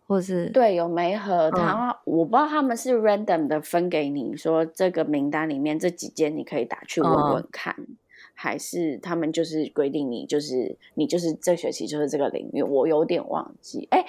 [0.06, 7.96] 或是对，有媒合，然后、嗯、我不知道他们是 random 的分给你说这个名单里面这几间你可以打去问问看，嗯、
[8.34, 13.86] 还是他们就是规定你就是你就是这学期就是这个领域，我有点忘记。
[13.90, 14.04] 哎，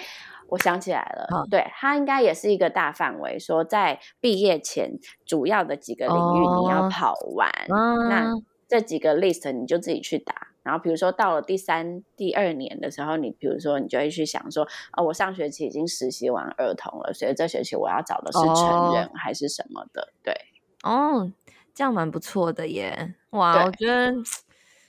[0.49, 8.33] 我想起来了，嗯、对，他应该也是一个大范围，说在毕业前主要的几个领域你要跑完，嗯、那
[8.67, 10.47] 这几个 list 你就自己去打。
[10.63, 20.11] 然后，比如说到了第三、第二年的时候，你比如说你就会去想说，啊、哦，我上学期已经实习完儿童了，所以这学期我要找的是成人还是什么的？
[20.23, 20.33] 对，
[20.81, 21.31] 哦，
[21.75, 23.13] 这样蛮不错的耶！
[23.35, 24.13] 哇，我觉得，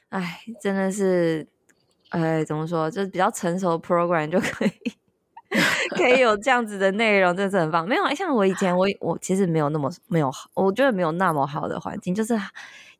[0.08, 1.46] 哎，真的是，
[2.10, 4.70] 哎，怎么说，就是比较成熟的 program 就可以，
[5.96, 7.86] 可以有这样子的内容，真的是很棒。
[7.86, 12.38] 没有，像我以前，我我其实没有那么没有好，我觉得没有那么好的环境，就是。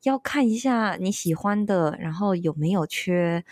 [0.03, 3.43] 要看一下你喜欢的，然后有没有缺，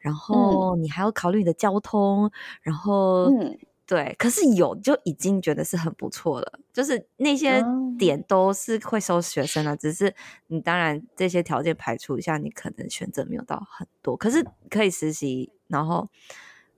[0.00, 6.58] 然后你还要考虑你的交通，嗯、然后、嗯、对，可是有就已经觉得是很不错了。
[6.72, 7.62] 就是那些
[7.98, 10.14] 点都是会收学生的，嗯、只是
[10.46, 16.08] 你当然这些条件排除一下，你可能选择没有到很多，可是可以实习，然后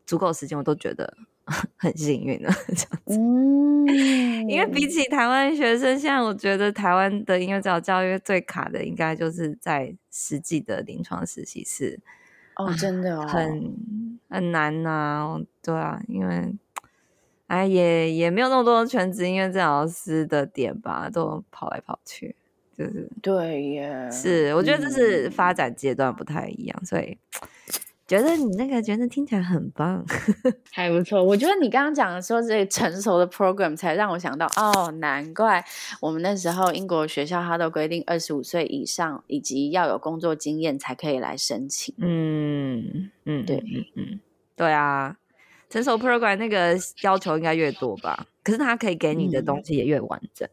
[0.07, 1.17] 足够时间，我都觉得。
[1.77, 3.87] 很幸运了这样子，嗯，
[4.49, 12.01] 因为比起台湾学生，现在我觉得台湾的音乐治疗教育最卡的，应该就是在实际的临床实习室
[12.57, 13.77] 哦，真的哦，很
[14.31, 16.51] 很难呐、啊，对啊，因为
[17.47, 22.35] 哎也也没有那么多全职音乐治疗师的点吧，都跑来跑去，
[22.77, 27.19] 就是对耶，是我觉得这是发展阶段不太一样，嗯、所以。
[28.07, 30.05] 觉得你那个觉得听起来很棒，
[30.71, 31.25] 还不错。
[31.25, 35.65] 我觉得你刚刚讲的说这个成熟的 program 才让我想到，哦，难怪
[36.03, 41.95] 我们那时候英国学校它都规定二十五岁以上以及要有工作经验才可以来申请。
[41.97, 44.21] 嗯嗯，对，嗯嗯，
[44.55, 45.17] 对啊，
[45.75, 48.25] 成熟 program 那个要求应该越多吧？
[48.45, 50.49] 可是他可以给你的东西也越完整。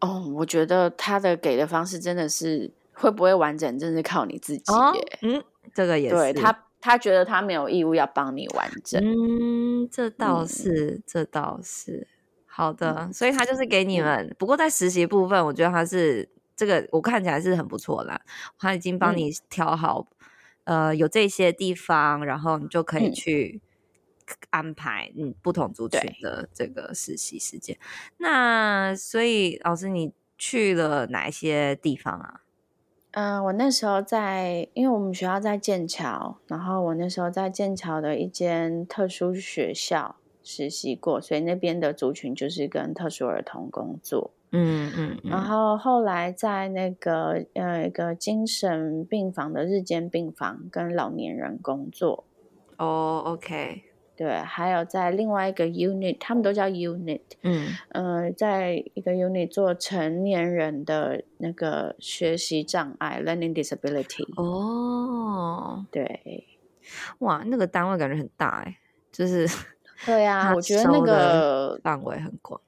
[0.00, 4.64] 嗯、哦，我觉得他的给的方式真的是会不会完整，真是靠你自己
[5.20, 5.40] 嗯。
[5.72, 9.00] 这个也是对他，他觉得他没有义务要帮你完整。
[9.00, 12.08] 嗯，这倒是，嗯、这倒是
[12.44, 12.96] 好的。
[12.98, 14.26] 嗯、所以他就是给你们。
[14.26, 18.20] 嗯、不过在实习部分，我觉得他是这个，我看起来是很不错啦。
[18.58, 20.21] 他已经帮你挑好，嗯、
[20.64, 23.60] 呃，有这些地方，然后你就可以去
[24.50, 27.76] 安排嗯不同族群的这个实习时间。
[28.18, 32.40] 那所以老师，你去了哪一些地方啊？
[33.10, 44.30] 嗯、呃，我那时候在，因为我们学校在剑桥，然后我那时候在剑桥的一间特殊学校实习过，所以那边的族群就是跟特殊儿童工作。
[44.52, 52.24] 嗯嗯，嗯然后后来在那个呃一个精神病房的日间病房跟老年人工作。
[52.76, 53.82] 哦，OK。
[54.14, 64.24] 对，还有在另外一个 unit，他们都叫 unit，嗯，呃，在一个 unit 做成年人的那个学习障碍 （learning disability）。
[64.36, 66.46] 哦，对，
[67.20, 68.76] 哇，那个单位感觉很大哎，
[69.10, 69.48] 就是
[70.04, 72.60] 对啊， 我觉得那个范围很广，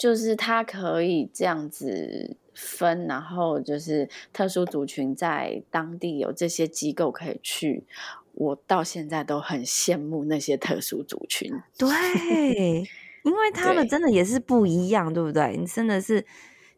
[0.00, 7.84] 就是他可以这样子分，然后就是特殊族群在当地有这些机构可以去。
[8.32, 11.88] 我到现在都很羡慕那些特殊族群，对，
[13.24, 15.56] 因为他们真的也是不一样，对，对不对？
[15.58, 16.24] 你真的是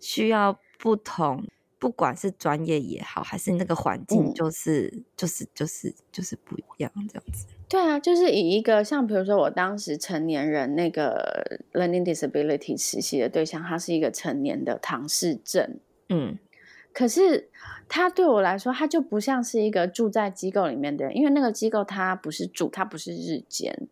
[0.00, 1.44] 需要不同，
[1.82, 7.44] 不管是专业也好，还是那个环境，就是、嗯、就是就是就是不一样，这样子。
[7.68, 16.38] 对啊，就是以一个像比如说我当时成年人那个 learning disability 实习的对象，他是一个成年的唐氏症，嗯，
[16.92, 17.48] 可是。
[17.88, 23.86] 他对我来说，他就不像是一个住在机构里面的人，因为那个机构他不是住，他不是日间，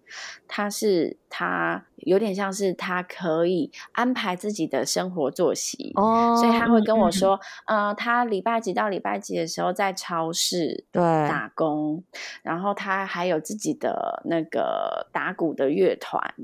[0.48, 12.02] 他是他有点像是他可以安排自己的生活作息哦，所以他会跟我说，嗯、呃，他礼拜几到礼拜几的时候在超市对打工，
[12.42, 16.34] 然后他还有自己的那个打鼓的乐团，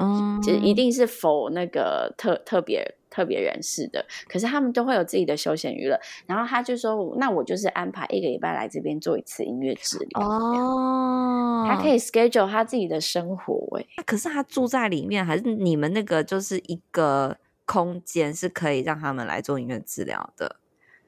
[0.00, 2.96] 嗯，就一定是 for 那个特特别。
[3.10, 5.98] 特别人士的，可是他们都会有自己的休闲娱乐。
[6.28, 13.80] 然后他就说：“那我就是安排一个礼拜来这边做一次音乐治疗。”哦，他可以 schedule 他自己的生活。
[13.96, 20.59] 哎，可是他住在里面，还是你们那个就是一个空间，是可以让他们来做音乐治疗的？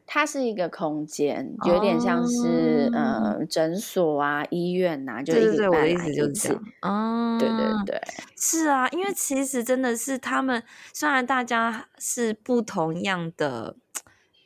[0.07, 2.95] 它是一个空间，有点像是、oh.
[2.95, 6.63] 呃诊所啊、医院呐、啊，就一直我的意思就是这样。
[6.83, 8.01] 哦，对对对，
[8.37, 13.77] 是啊，因为其实真的是他们，虽然大家是不同样的，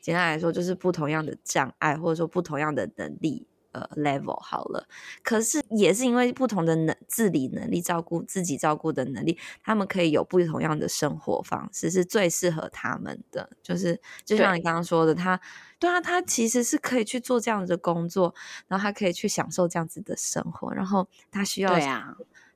[0.00, 4.88] 简单来说就是不同样的障碍，或者说不同样的能力，呃 level 好了。
[5.22, 13.50] 可是也是因为不同的能自理能力、照顾自己、照顾的能力，他们可以有不同样的生活方式，是最适合他们的。
[13.62, 15.38] 就是就像你刚刚说的，他
[15.78, 18.34] 对啊，他其实是可以去做这样子的工作，
[18.68, 21.78] 然后他可以去享受这样子的生活，然后他需要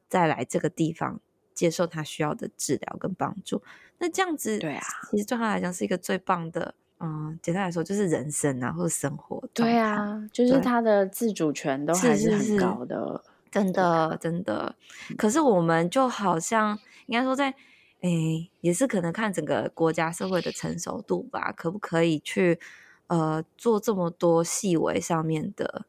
[0.09, 1.21] 再来这个地方
[1.53, 3.63] 接受他需要的治疗跟帮助。
[3.99, 6.75] 那这样子，对啊，其实对他来讲是一个最棒的。
[7.03, 9.43] 嗯，简单来说就是人生啊，或者生活。
[9.55, 14.77] 对啊，就是他的自主权都还是很高的，是是是真的真的。
[15.17, 17.55] 可是我们就好像应该说在，
[18.03, 22.61] 诶，也是可能看整个国家社会的成熟度吧，可不可以去
[23.07, 25.87] 呃做这么多细微上面的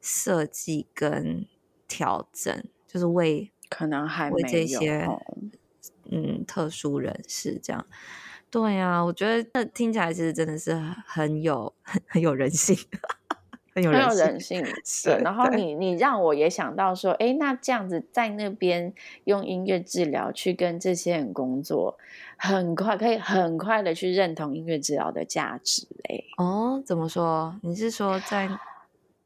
[0.00, 1.46] 设计跟
[1.86, 5.06] 调整，就是为可能还没为这些
[6.10, 7.86] 嗯特殊人士这样。
[8.56, 10.72] 对呀、啊，我觉得那听起来其实真的是
[11.04, 12.74] 很有很 很有人性，
[13.74, 14.18] 很有人性。
[14.26, 14.64] 人性
[15.04, 18.94] 对，然后你你让我也想到说，哎，那这样子在那边
[19.24, 21.98] 用音乐治疗去跟这些人工作，
[22.38, 25.86] 很快可以很快的去认同音乐治疗的价值。
[26.08, 27.54] 哎，哦，怎么说？
[27.62, 28.48] 你是说在？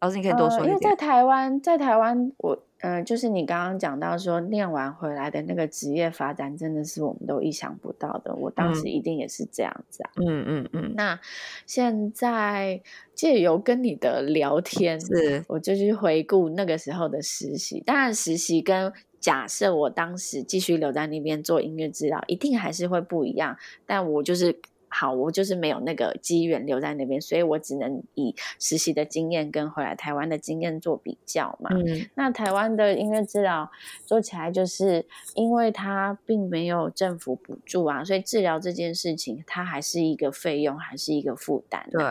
[0.00, 0.64] 老师，你可以多说一点。
[0.64, 2.58] 呃、因为在台湾，在台湾，我。
[2.82, 8.34] 嗯，就是你刚刚讲到说念完回来的那个职业发展，真的是我们都意想不到的。
[8.34, 10.10] 我当时一定也是这样子啊。
[10.16, 10.92] 嗯嗯嗯。
[10.96, 11.20] 那
[11.66, 12.80] 现在
[13.14, 17.82] 借由跟你的聊天，是我就去回顾那个时候的实习。
[17.84, 23.56] 当然，实习跟假设我当时继续留在那边做音乐治疗，一定还是会不一样。
[23.86, 24.58] 但我就是。
[24.92, 31.70] 好，我就是没有那个机缘留在那边，所以我只能以实习的经验跟回来台湾的经验做比较嘛。
[31.72, 33.70] 嗯，那台湾的音乐治疗
[34.04, 41.88] 做起来，就是因为它并没有政府补助啊，所以治疗这件事情它还是一个费用，还是一个负担。
[41.92, 42.02] 对，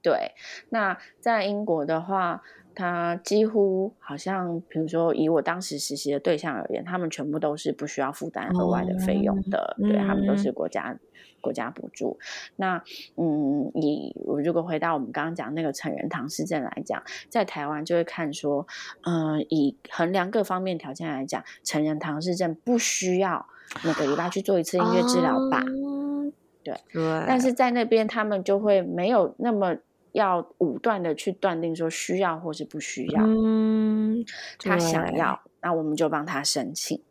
[0.00, 0.32] 对。
[0.68, 2.42] 那在英国的话，
[2.76, 10.96] 它几乎好像，比如说以我当时实习的对象而言，他们全部都是不需要负担额外的费用的，哦、对、嗯、他们都是国家。
[11.42, 12.18] 国家补助，
[12.56, 12.82] 那
[13.16, 18.66] 嗯，以我如果回到我们刚刚讲那个成人唐氏症来讲，在台湾就会看说，
[19.02, 23.46] 嗯、呃，以衡量各方面条件来讲，成人唐氏症不需要
[23.84, 25.60] 每个礼拜去做一次音乐治疗吧？
[25.60, 26.32] 哦、
[26.62, 27.24] 对，对。
[27.26, 29.76] 但是在那边，他们就会没有那么
[30.12, 33.22] 要武断的去断定说需要或是不需要。
[33.24, 34.24] 嗯，
[34.58, 37.02] 他想要，那我们就帮他申请。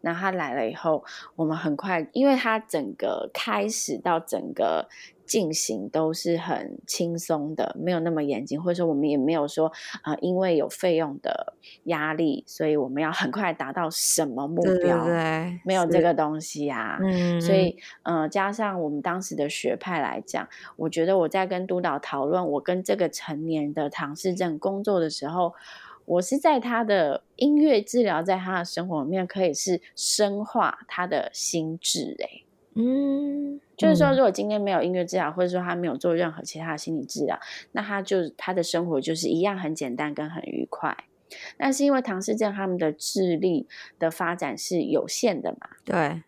[0.00, 1.04] 那他来了以后，
[1.36, 4.88] 我们很快，因为他整个开始到整个
[5.26, 9.68] 进行都是很轻松的，没有那么严谨，或者说我们也没有说
[10.02, 11.54] 啊、呃，因为有费用的
[11.84, 15.06] 压力，所以我们要很快达到什么目标？
[15.64, 16.98] 没有这个东西啊。
[17.00, 25.54] 嗯，所以呃，加上我们当时的学派来讲，我觉得我在跟督导讨论我跟这个成年的唐氏症工作的时候。
[26.04, 32.44] 我是在他的音乐治疗，在他的生活里面可以是深化他的心智，欸，
[32.74, 37.38] 嗯，就是说，如果今天没有音乐治疗，或者说他没有做任何其他的心理治疗，
[37.72, 40.96] 那他就他的生活就是一样很简单跟很愉快。
[41.56, 46.22] 但是因为唐氏症他们的智力的发展是有限的嘛，对，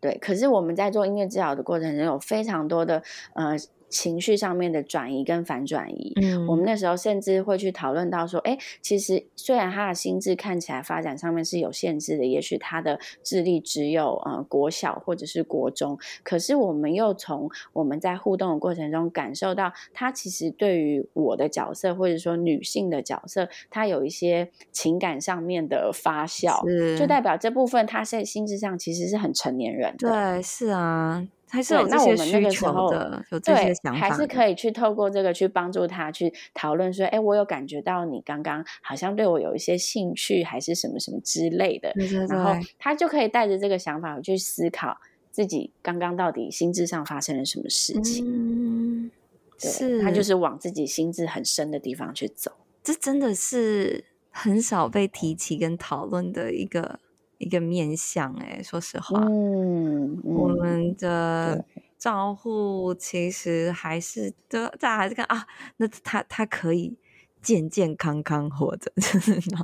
[0.00, 0.18] 对。
[0.18, 3.02] 可是我们在做音乐治疗的过程中，有非常多的
[3.34, 3.56] 呃。
[3.88, 26.62] 情绪上面的转移跟反转移，嗯，我们那时候甚至会去讨论到说，哎，其实虽然他的心智看起来发展上面是有限制的，也许他的智力只有呃国小或者是国中，可是我们又从我们在互动的过程中感受到，他其实对于我的角色或者说女性的角色，他有一些情感上面的发酵，
[26.98, 30.08] 就代表这部分他在心智上其实是很成年人的。
[30.10, 31.26] 对，是啊。
[31.50, 41.92] 还是有这些需求的，有这些想法，还是可以去透过这个去帮助他去讨论说，哎，我有感觉到你刚刚好像对我有一些兴趣，还是什么什么之类的。
[41.94, 42.36] 对对对。
[42.36, 44.98] 然后他就可以带着这个想法去思考
[45.30, 48.24] 自己刚刚到底心智上发生了什么事情。
[48.26, 49.10] 嗯，
[49.58, 50.02] 对，是。
[50.02, 52.52] 他就是往自己心智很深的地方去走。
[52.82, 57.00] 这真的是很少被提起跟讨论的一个。
[57.38, 61.64] 一个面向哎，说实话，嗯，嗯我们的
[61.96, 65.46] 照护其实还是都，大家还是看啊，
[65.78, 66.96] 那他他可以
[67.40, 68.92] 健健康康活着，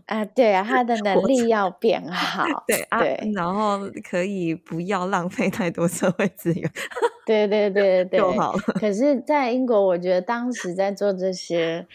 [0.07, 6.71] 啊，对啊，他的 能力要变好，对啊，对，然后可以不要浪费太多社会资源，
[7.27, 8.61] 对对对对， 就好了。
[8.81, 11.87] 可是，在英国，我觉得当时在做这些。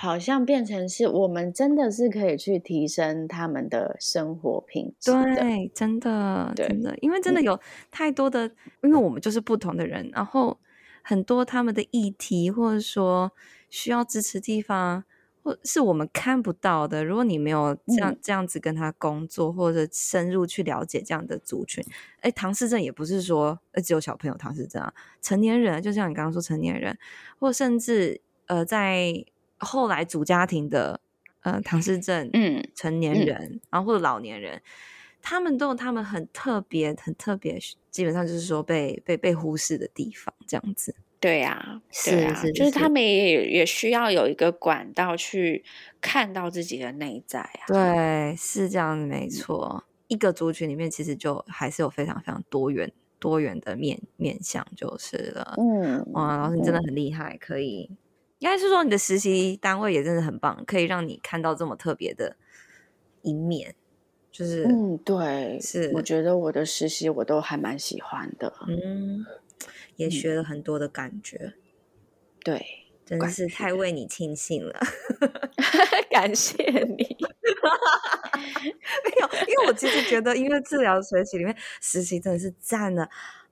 [0.00, 7.58] 好像变成是我们真的是可以去提升他们的生活品质，对，真的，真的，因为真的有
[7.90, 8.48] 太多的，
[8.84, 10.56] 因为我们就是不同的人，然后
[11.02, 13.32] 很多他们的议题或者说
[13.70, 15.02] 需要支持地方，
[15.42, 17.04] 或是我们看不到的。
[17.04, 21.84] 如果你没有这样、嗯、这样子跟他工作，或者深入去了解这样的族群，
[22.20, 26.96] 哎，唐氏症也不是说只有小朋友唐氏症啊，成年人就像你刚刚说成年人，
[27.40, 29.24] 或甚至呃在
[29.58, 31.00] 后来组家庭的
[31.42, 34.62] 呃唐氏症，嗯，成年人，嗯、然后或者老年人。
[35.20, 37.58] 他们都有他们很特别、很特别，
[37.90, 40.94] 基本上就是说被被被忽视的地方，这样子。
[41.18, 45.64] 对呀、啊，对啊，是是是就是他们也也需要有一个管道去
[46.00, 47.66] 看到自己的内在啊。
[47.66, 49.84] 对，是这样子，没错。
[50.06, 55.54] 一个族群里面其实就还是有非常非常多元多元的面面相，就是了。
[55.58, 57.90] 嗯，哇，老师你真的很厉害，嗯、可以，
[58.38, 62.36] 应该是说你的实习单位也真的很棒，可以让你看到这么特别的
[63.22, 63.74] 一面。
[64.30, 69.26] 就是，嗯，对，是，我觉得我的实习我都还蛮喜欢的，嗯，
[69.96, 71.54] 也学了很多的感觉，嗯、
[72.44, 72.64] 对，
[73.04, 74.78] 真的是太为你庆幸了，
[76.10, 77.02] 感谢你，
[79.04, 83.08] 没有，因为我其实觉得音乐治疗学习里面实习真的是占了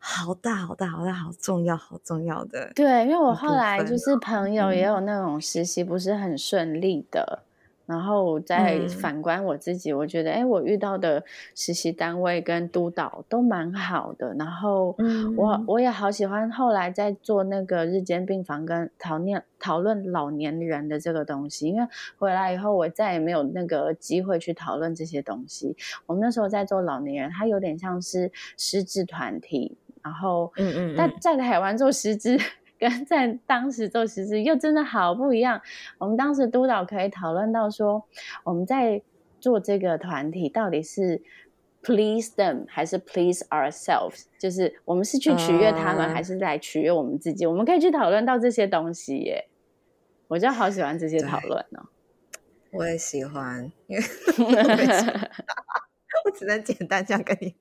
[0.08, 7.40] 好大好大好大好重要好重要的，对，因为我后来就是朋友也有那种实习不是很顺利的。
[7.86, 11.22] 然后再反观我自己，嗯、我觉得，哎，我遇到的
[11.54, 14.34] 实习单位跟督导都蛮好的。
[14.34, 14.96] 然后
[15.36, 21.86] 我，我、也好喜欢后来在做那个日间病房跟讨念讨论老年人的这个东西，因为
[22.18, 25.76] 回来以后我再也没有那个机会去讨论这些东西。
[26.06, 32.38] 我们那时候在做老年人，他有点像是失智团体，然后，嗯嗯，但在台湾做失智。
[32.78, 35.58] 跟在当时做实习又真的好不一样。
[35.96, 38.04] 我们当时督导可以讨论到说，
[38.44, 39.00] 我们在
[39.40, 41.22] 做这个团体到底是
[41.82, 49.48] please them 还是 please ourselves，就是我们是去取悦他们，还是来取悦我们自己？Uh, 我们可以去讨论到这些东西耶。
[50.28, 51.88] 我就好喜欢这些讨论哦。
[52.72, 54.04] 我也喜欢，因为
[56.26, 57.54] 我只能简单这样跟你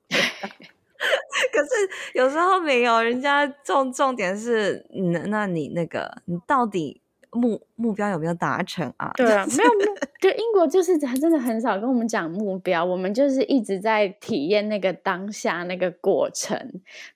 [1.51, 1.69] 可是
[2.13, 7.01] 有时候没有，人家重重点是，那那你那个，你到底
[7.31, 9.11] 目目标有没有达成啊？
[9.17, 16.57] 对啊，没有没有，就英国就是 真的很少跟我们讲目标，我们就是一直在体验那个当下那个过程。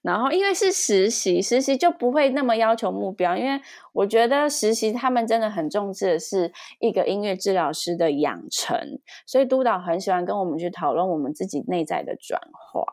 [0.01, 3.61] 然后因为是实习，实习就不会那么要求目标，因为
[3.93, 12.83] 我觉得实习他们真的很重视的是一个音乐治疗师的养成，所以督导很喜欢跟我们去讨论我们自己内在的转化。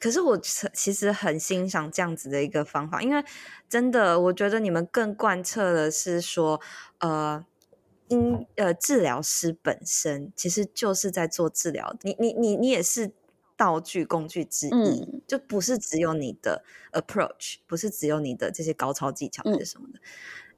[0.00, 3.24] 可是我其实很欣赏这样子的一个方法，因为
[3.68, 6.60] 真的，我觉得你们更贯彻的是说，
[6.98, 7.44] 呃，
[8.08, 13.12] 因呃治疗师本身其实就是在做治疗，你你你你也是
[13.56, 20.02] 道具工具之一，嗯、就不是只有你的 approach，不是只有你的这些高超技巧是什么的，嗯、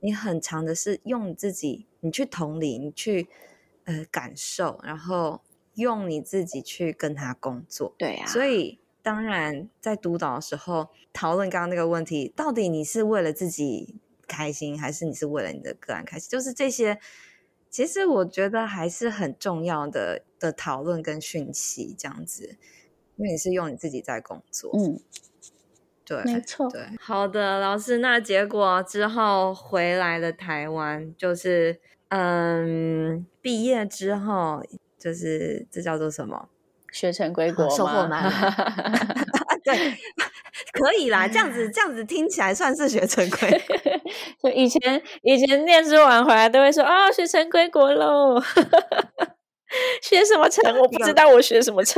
[0.00, 3.28] 你很长的是用你自己，你去同理，你去
[3.84, 5.42] 呃感受，然后
[5.74, 8.78] 用你自己去跟他工作，对呀、啊，所以。
[9.04, 16.30] 当然，在督导的时候讨论刚刚那个问题，到底你是为了自己开心，还是你是为了你的个案开心？
[16.30, 16.98] 就是这些，
[17.68, 22.56] 其实我觉得还是很重要的的讨论跟讯息这样子，
[23.16, 24.70] 因为你是用你自己在工作。
[24.72, 24.98] 嗯，
[26.06, 26.70] 对，没错。
[26.70, 31.78] 对，好的，老师，那结果之后回来了台湾，就是
[32.08, 34.64] 嗯，毕业之后
[34.98, 36.48] 就是这叫做什么？
[36.94, 38.32] 学成归国，收获满满。
[39.64, 39.76] 对，
[40.72, 43.76] 可以啦，这样子这样子听起来算是学成归国。
[44.50, 48.40] 就以前以前念书完回来都会说啊、哦，学成归国喽。
[50.02, 50.78] 学什么成？
[50.78, 51.96] 我不知道我学什么成。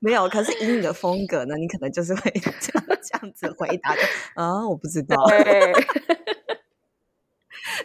[0.00, 4.02] 没有，可是以你的风格呢，你可能就是会这样这样子回答的
[4.36, 5.16] 啊，我不知道。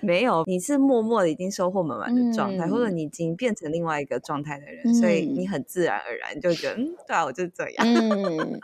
[0.01, 7.85] 没有，你是默默的已经收获满满的状态，嗯、或者你已经变成另外一个状态的人，嗯、所以你很自然而然就觉得，嗯，对啊，我就是这样。
[7.87, 8.59] 嗯、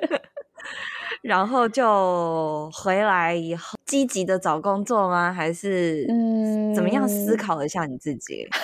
[1.22, 5.32] 然后就回来以后积极的找工作吗？
[5.32, 6.06] 还是
[6.74, 8.48] 怎么样思考一下你自己？
[8.50, 8.58] 嗯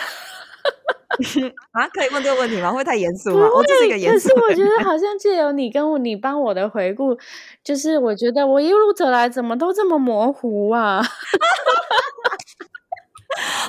[1.72, 2.70] 啊，可以问这个问题吗？
[2.72, 3.48] 会太严肃吗？
[3.54, 4.28] 我这是一个严肃。
[4.28, 7.16] 可是我觉得 好像借由你跟我你帮我的回顾，
[7.64, 11.02] 就是我觉得我一路走来怎么都这么模糊啊！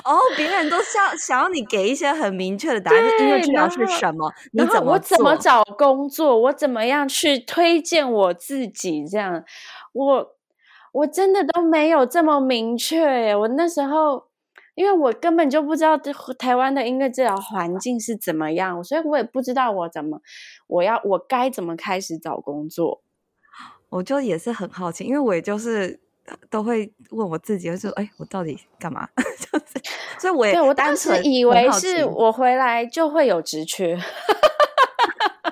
[0.04, 4.32] 哦，别人都想想要你给一些很明确的答案，音乐治疗是什么？
[4.52, 6.36] 你怎么我怎么找工作？
[6.42, 9.06] 我怎么样去推荐我自己？
[9.06, 9.44] 这样，
[9.92, 10.34] 我
[10.92, 12.96] 我真的都没有这么明确
[13.26, 13.36] 耶。
[13.36, 14.29] 我那时候。
[14.74, 15.96] 因为我根本就不知道
[16.38, 20.20] 台湾的音乐治疗环境是怎么样，所以我也不知道我怎么，
[20.66, 23.02] 我要我该怎么开始找工作。
[23.88, 25.98] 我就也是很好奇，因为我也就是
[26.48, 29.08] 都会问我自己，就是：“哎，我到底干嘛？”
[29.50, 29.82] 就是，
[30.20, 33.98] 所以我也对我当时以为是我回来就会有职缺，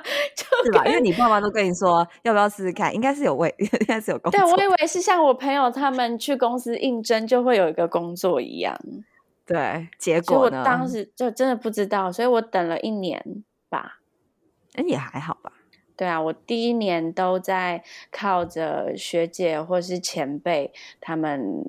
[0.64, 0.84] 是吧？
[0.86, 4.40] 因为你爸妈都跟你说要不要试试看，应该是有位， 应该是有工作。
[4.40, 8.78] 对，我以为是像我朋友他们去公司应征就会有一个工作一样。
[9.46, 14.00] 对，结果当时就真的不知道，所以我等了一年吧。
[14.74, 15.52] 哎，也还好吧。
[15.96, 21.64] 对啊，我第一年都在靠着学姐或是前辈他们，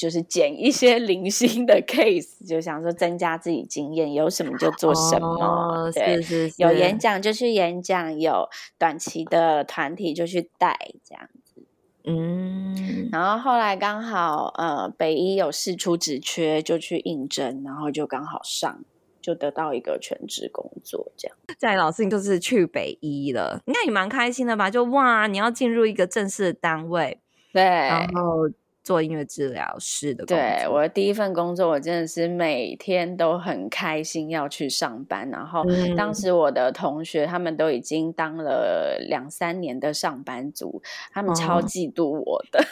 [0.00, 5.26] 就是捡一些零星的 case，就想说增加自己经验，有什么就做什么。
[5.26, 8.48] 哦、对，是是是，有演讲就去演讲，有
[8.78, 10.74] 短期的团体就去带
[11.04, 11.62] 这样子。
[12.04, 18.82] 嗯，然后后来刚好呃北医有事出职缺，就去应征，然后就刚好上。
[19.22, 21.36] 就得到一个全职工作，这样。
[21.58, 24.70] 在老师，你就是去北医了，应该也蛮开心的吧？
[24.70, 27.20] 就哇，你要进入一个正式的单位，
[27.52, 28.48] 对，然后。
[28.82, 35.28] 做音乐治疗师的工作，对，我的第一份工作，我真的是每天都很开心要去上班。
[35.30, 35.62] 然后
[35.96, 42.60] 当时我的同学他们都已经当了两三年的上班族，他们超嫉妒我的。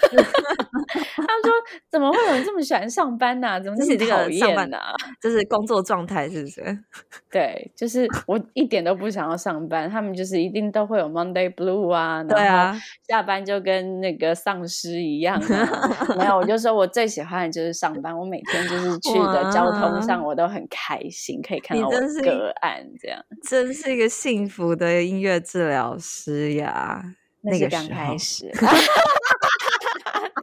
[0.88, 1.52] 哦、他们说
[1.90, 3.60] ：“怎么会有人这么喜欢上班呢、啊？
[3.60, 4.78] 怎么这么讨厌呢？
[5.20, 6.62] 就是工作状态是不是？”
[7.30, 9.88] 对，就是我一点都不想要上班。
[9.90, 12.74] 他们就是一定都会有 Monday Blue 啊，对啊，
[13.06, 16.06] 下班就跟那个丧尸一样啊。
[16.16, 18.16] 没有，我就说我最喜欢的就是上班。
[18.16, 23.22] 我每天就是去的交通上，我都很开心，可以看到我的个案这样。
[23.42, 27.02] 真是一个幸福的音乐治疗师呀！
[27.40, 28.50] 那个刚开始，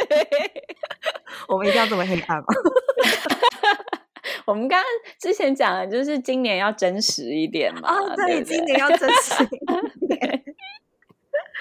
[0.07, 0.27] 对，
[1.49, 2.45] 我们一定要这么黑暗吗？
[4.47, 4.89] 我们刚刚
[5.19, 7.93] 之前讲的就是今年要真实一点嘛。
[7.93, 10.41] 哦，对，对对今年要真实一点。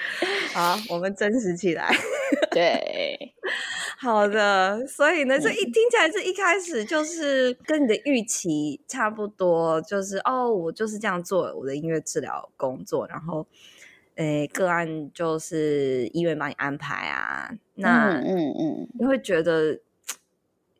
[0.53, 1.93] 好，我们真实起来。
[2.51, 3.33] 对。
[3.97, 13.47] 好的，所以呢，这一听起来是一开始就是跟你的预期差不多，就是哦，我就是这样做我的音乐治疗工作，然后，
[14.15, 19.79] 诶，个案就是医院帮你安排啊，那嗯嗯，嗯你会觉得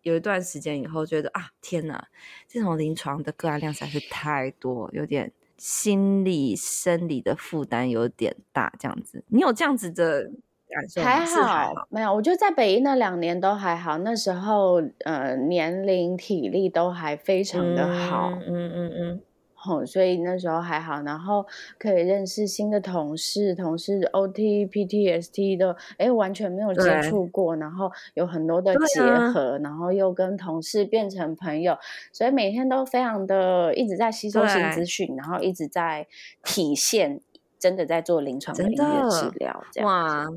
[0.01, 2.07] 有一段时间以后，觉得啊，天哪，
[2.47, 5.31] 这种临床的个案量实在是太多，有点
[5.65, 10.29] 心理生理的负担有点大，这样子，你有这样子的？
[10.67, 19.21] 感受，还好，没有，我觉得在北医那两年都还好，那时候呃年龄体力都还非常的好，嗯嗯嗯，嗯，
[19.65, 21.43] 好，所以那时候还好，然后
[21.79, 29.01] 可以认识新的同事，同事 O T P T S T 的，哎，完全没有接触过，然后有很多的结
[29.33, 31.75] 合，啊，然后又跟同事变成朋友，
[32.13, 36.05] 所以每天都非常的一直在吸收新资讯，然后一直在
[36.43, 37.19] 体现
[37.57, 40.27] 真的在做临床的音乐治疗，这样哇。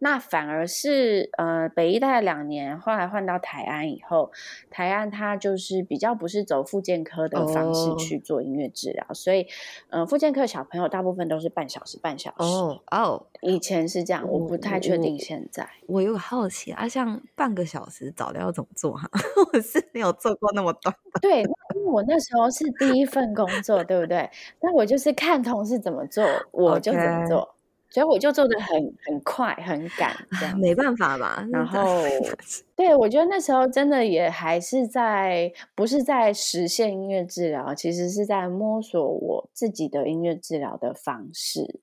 [0.00, 4.30] 那反而是呃，北医大概两年，后来换到台安以后，
[4.70, 9.16] 台安它就是比较不是走复健科的方式去做音乐治疗，oh.
[9.16, 9.46] 所以
[9.90, 12.36] 呃，复健科小朋友大部分都是半小时半小时。
[12.38, 15.68] 哦哦，以前是这样，我不太确定现在。
[15.86, 19.10] 我，我有个好奇啊，像半个小时早疗要怎么做哈？
[19.52, 20.94] 我是没有做过那么短。
[21.20, 24.30] 对，因为我那时候是第一份工作，对不对？
[24.60, 27.38] 那我就是看同事怎么做，我就怎么做。
[27.38, 27.57] Okay.
[27.90, 31.46] 所以我就做的很很快很赶，这样没办法吧。
[31.50, 32.02] 然后，
[32.76, 41.80] 对，我觉得那时候真的也还是在不是在实现音乐治疗，其实是在摸索我自己的音乐治疗的方式。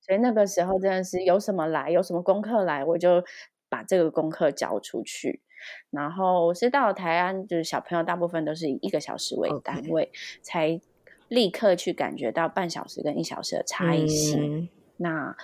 [0.00, 3.22] 所以那个时候真的是有什么来，有什么功课来，我就
[3.68, 5.42] 把这个功课交出去。
[5.90, 10.10] 然后我是到了台湾，就是小朋友大部分都是以一个小时为单位.
[10.40, 10.80] 才
[11.28, 14.60] 立刻去感觉到半小时跟一小时的差异性。
[14.60, 14.68] 嗯
[14.98, 15.36] 那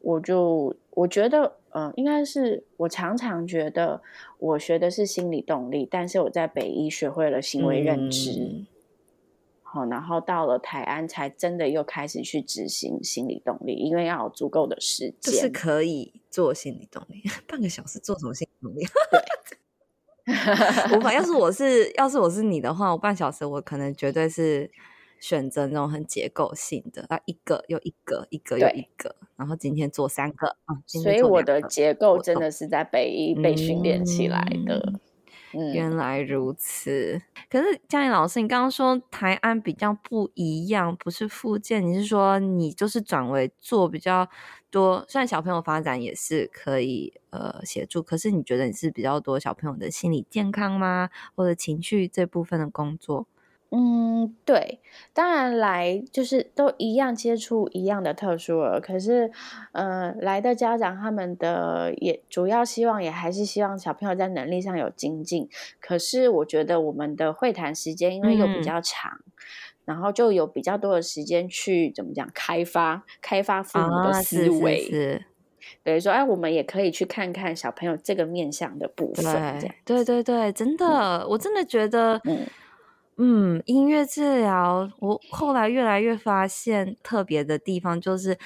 [0.00, 4.02] 我就我觉得，呃，应该是我常常觉得
[4.38, 8.66] 我学的是心理动力，但是我在北医学会了行为认知，
[9.62, 18.86] 好、嗯，然后到了台安才真的又开始去执行心理动力，因为要有足够的时间，就是可以做心理动力，半个小时做什么心理动力？
[20.26, 21.12] 对，无法。
[21.12, 24.70] 要是我是，要是我是你的话，我半小时我可能绝对是。
[25.20, 30.82] 选择那种很结构性的，啊，一个又一个，一个又一个，然后今天做三个啊。
[30.86, 35.00] 所以我的结构真的是在北医被训练起来的。
[35.72, 37.22] 原来如此。
[37.48, 44.28] 可是嘉玲老师，你刚刚说台安比较不一样，不是复健，你是说你就是转为做比较
[44.70, 45.02] 多？
[45.08, 51.08] 虽然小朋友发展也是可以呃协助，可是你觉得你是比较多小朋友的心理健康吗？
[51.34, 53.26] 或者情绪这部分的工作？
[53.70, 54.80] 嗯，对，
[55.12, 59.30] 当然来就是都一样接触一样的特殊儿，可是，
[59.72, 65.50] 呃，来的家长他们的也主要希望也还是希望小朋友在能力上有精进。
[65.80, 69.32] 可是我觉得我们的会谈时间因为又比较长，嗯、
[69.84, 74.76] 然后就有比较多的时间去怎么讲开发开发父母的思维。
[74.76, 75.24] 啊、是是是
[75.84, 79.26] 对，说哎，我们也可以去看看小朋友这个面向的部分。
[79.84, 82.46] 对对对对，真的，嗯、我真的觉得，嗯。
[83.20, 88.38] 嗯，音乐治疗，我后来越来越发现特别的地方，就是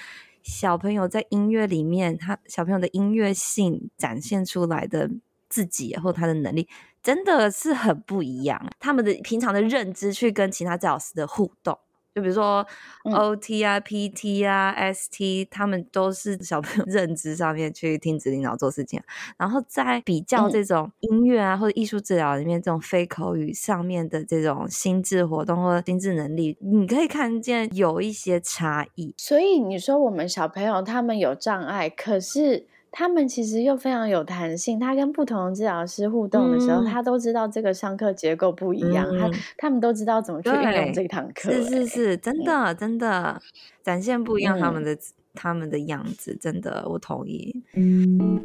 [0.43, 5.11] 小朋友在音乐里面，他小朋友的音乐性展现出来的
[5.51, 6.67] 自己，或他的能力，
[7.03, 8.67] 真的是很不一样。
[8.81, 11.79] 他们的平常的认知去跟其他教师的互动。
[12.15, 12.67] 就比如说
[13.05, 19.01] OT 啊、嗯、PT 啊、ST，他们都是小朋友认知上面去听指令然后做事情，
[19.39, 29.15] 然后在比较这种音乐啊或者艺术治疗里面这种非口语上面的这种心智活动或者心智能力，你可以看见有一些差异。
[29.17, 32.67] 所以你说我们小朋友他们有障碍，可是。
[32.95, 41.51] 他们其实又非常有弹性，他跟不同的治疗师互动的时候，嗯、他都知道这个上课结构不一样，嗯、他他们都知道怎么去运用这堂课。
[41.51, 43.41] 是是是，真的、嗯、真的
[43.83, 44.99] 展现不一样他们的、嗯、
[45.33, 47.63] 他们的样子，真的我同意。
[47.75, 48.43] 嗯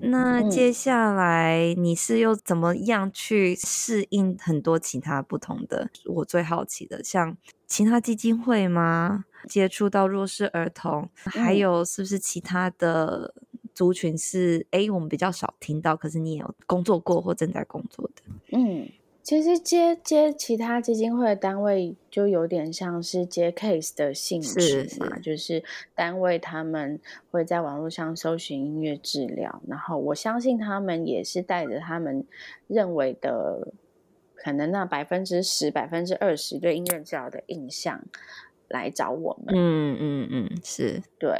[0.00, 5.90] 那接下来你是又怎么样去适应很多其他不同的？
[6.06, 7.36] 我最好奇的，像
[7.66, 9.24] 其他基金会吗？
[9.48, 13.34] 接触到弱势儿童，还有是不是其他的
[13.74, 18.22] 族群是哎、嗯，我们比较少听到，可是你也有工作过或正在工作的？
[18.52, 18.88] 嗯，
[19.22, 25.64] 其实接接其他基金会的单位，就有点像是接 case 的性质嘛，是是就是
[25.94, 32.24] 单位他们会在网络上搜寻音乐治疗，然后我相信他们也是带着他们
[32.68, 33.72] 认为的
[34.36, 38.04] 可能那百分之十、百分之二十对音乐治疗的印象。
[38.74, 41.30] 来找我们，嗯嗯嗯，是对。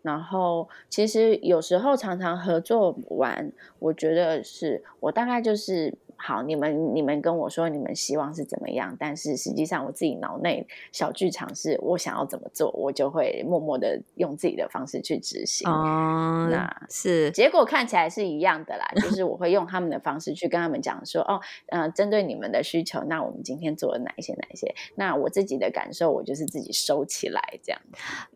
[0.00, 5.94] 然后其实有时候常常合作完，我觉得是我大概就是。
[6.16, 15.68] 好，你们你们跟我说你们希望是怎么样，但是实际上我自己脑内小剧场是我想要怎么做，我就会默默的用自己的方式去执行。
[15.70, 27.80] 哦，那是结果看起来是一样的啦，就是我会用他们的方式去跟他们讲说，哦，嗯、呃，针对你们的需求，那我们今天做了哪一些哪一些，那我自己的感受，我就是自己收起来这样。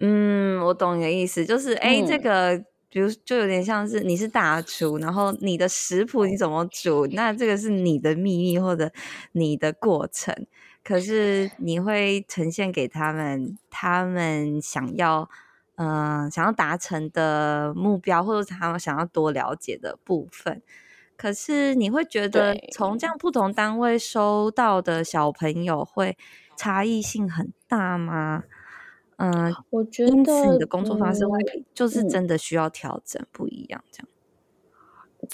[0.01, 2.65] 嗯，我懂你的意思，就是哎，这个。
[2.91, 8.91] 比如就有点像是你是大厨，然后你的食谱你怎么煮，那这个是你的秘密或者
[9.33, 10.35] 你的过程，
[10.83, 15.29] 可是你会呈现给他们，他们想要
[15.77, 20.63] 嗯、呃、想要达成的目标，或者他们想要多了解的部分，
[21.17, 26.17] 可是你会觉得从这样不同单位收到的小朋友会
[26.57, 28.45] 差异性很大吗？
[29.19, 31.39] 嗯，我觉得因此你的工作方式会
[31.75, 34.09] 就是真的需要调整，不一样这样。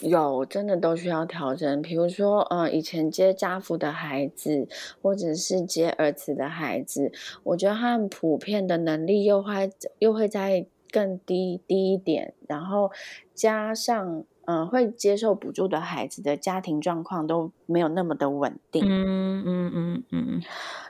[0.00, 4.66] 有真的都需要调整，比如说，嗯，以前接家父的孩子，
[5.02, 7.12] 或者是接儿子的孩子，
[7.42, 12.90] 我觉得他们普遍的能力又会又会再更低低一点，然后
[13.34, 18.82] 加上，嗯，会接受补助的孩子的家庭状况都没有那么的稳定。
[18.88, 20.42] 嗯嗯嗯嗯，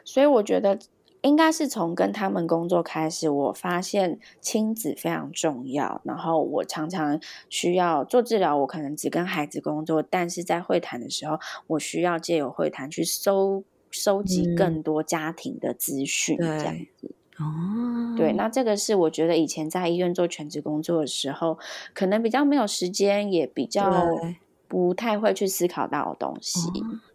[0.05, 0.79] 所以我觉得。
[1.25, 6.03] 应该是从跟他们工作开始，我发现亲子非常重要。
[6.05, 7.19] 然后我常常
[7.49, 17.11] 需要做治疗，我可能只跟孩子工作，但是在会谈的时候，我需要借由会谈去收收集更多家庭的资讯，这样子。
[17.39, 21.59] 哦，对，那这个是我觉得以前在医院做全职工作的时候，
[21.95, 24.07] 可能比较没有时间，也比较
[24.69, 26.61] 不太会去思考到的东西。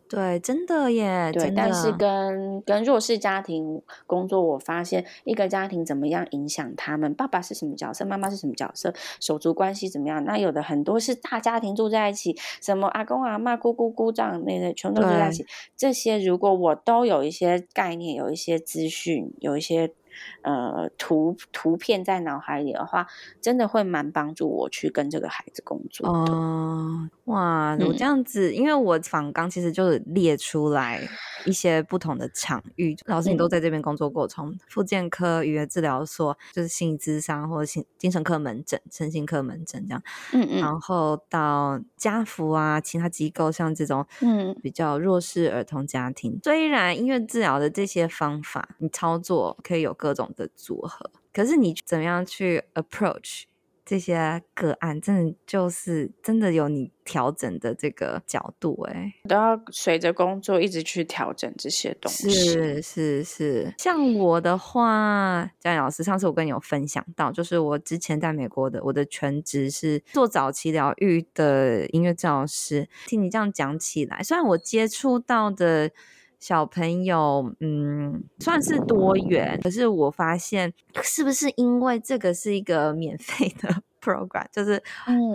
[0.10, 1.32] 对，真的耶。
[1.32, 10.26] 对，但是跟跟弱势家庭工作，我发现一个家庭怎么样影响他们，爸爸是什么角色，妈妈是什么角色，手足关系怎么样？
[10.26, 15.46] 那有的很多是大家庭住在一起，什么阿公阿嬷、姑姑姑丈那些全都住在一起。
[15.78, 19.94] 这些如果我都有一些概念，有一些资讯，有一些。
[20.42, 23.08] 呃，图图片在脑海里的话，
[23.42, 26.08] 真的会蛮帮助我去跟这个孩子工作。
[26.08, 31.02] 哦、呃，哇，我这样子，嗯、因为我访刚其实就是列出来
[31.46, 40.02] 一些不同的场域，老师你都在这边工作过，从复健科、语言治疗所，就是心理咨商或者心精神科门诊、身心科门诊这样，
[40.34, 50.09] 嗯嗯，然后到家扶啊，其他机构像这种，嗯，比较弱势儿童家庭，嗯、虽然音乐治疗的这些方法，你操作可以有个。
[50.10, 53.44] 各种的组合，可是你怎么样去 approach
[53.86, 62.32] 这些个案，真的就是真的有你调整的这个角度，哎，都要随着工作一直去调整这些东西。
[62.32, 72.90] 是是是，像我的话，嘉玲老师，上次我跟你有分享到，就是我之前在美国的，我的全职是做早期疗愈的音乐治疗师。
[73.06, 75.92] 听你这样讲起来，虽然我接触到的。
[76.40, 80.74] 小朋友，嗯，算是多元，可是我发现，
[81.04, 84.82] 是不是因为这个是一个免费的 program，就是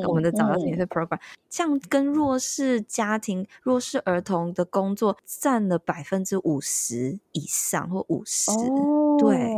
[0.08, 1.18] 我们的早教免费 program，
[1.50, 9.54] 这样跟弱势家庭、弱势儿童的工作占了百分之五十以上或五十，哦，对，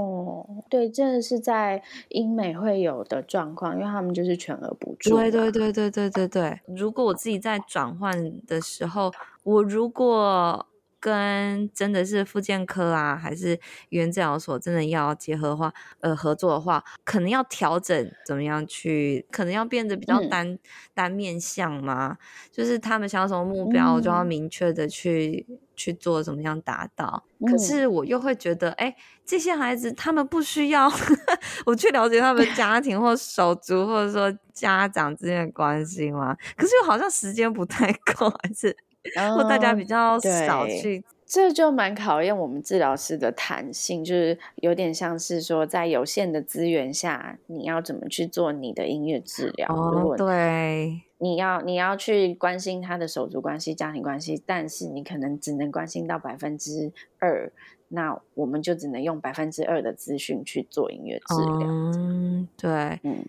[0.68, 5.10] 对，这是在英美会有的状况，因为他们就是全额补助。
[5.10, 9.12] 对对对对对对对，如果我自己在转换的时候，
[9.44, 10.66] 我如果
[11.06, 13.52] 跟真的是复健科啊，还是
[13.90, 20.58] 语言治疗所真的要结合的话，呃，合作的话，可能要调整怎么样去，可能要变得比较单、嗯、
[20.94, 22.16] 单面向嘛，
[22.50, 27.22] 就是他们想要什么目标，我就要明确的去、嗯、去做怎么样达到。
[27.48, 30.90] 可是我又会觉得，哎、欸，这些孩子他们不需要
[31.66, 36.36] 我去了解他们家庭或手足，或者说家长之间的关系吗？
[36.56, 38.76] 可是又好像时间不太够，还是？
[39.14, 49.68] 然后大家比较少去，这就蛮考验我们治疗师的弹性，就是有点像是说，在有限的资源下，你要怎么去做你的音乐治疗？
[49.68, 57.50] 哦，对，你要你要去关心他的手足关系、家庭关系，但是你可能只能关心到百分之二，
[57.88, 61.68] 那我们就只能用百分之二的资讯去做音乐治疗。
[61.68, 63.24] 嗯，对，嗯。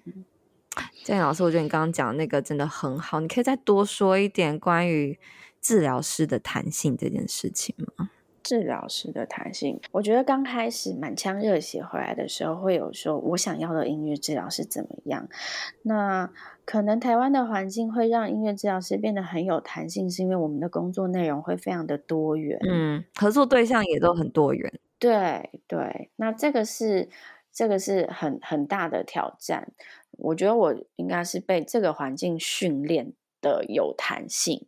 [1.03, 5.17] 嘉玲老师，我觉得你刚刚讲的那个真的很好，你可以再多说一点关于。
[5.67, 8.09] 治疗师的弹性这件事情吗？
[8.41, 15.27] 治疗师的弹性，我觉得刚开始满腔热血回来的时候，会有说我想要的音乐治疗是怎么样。
[15.81, 16.31] 那
[16.63, 24.79] 可能台湾的环境会让音乐治疗师变得很有弹性，是因为我们的工作内容会非常的多元，嗯，合作对象也都很多元。
[24.97, 27.09] 对对，那这个是
[27.51, 29.73] 这个是很很大的挑战。
[30.11, 33.11] 我觉得我应该是被这个环境训练
[33.41, 34.65] 的有弹性。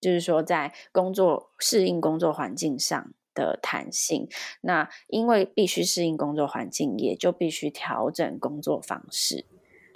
[0.00, 4.28] 就是说，在工作适应工作环境上的弹性，
[4.60, 9.44] 那因为必须适应工作环境，也就必须调整工作方式。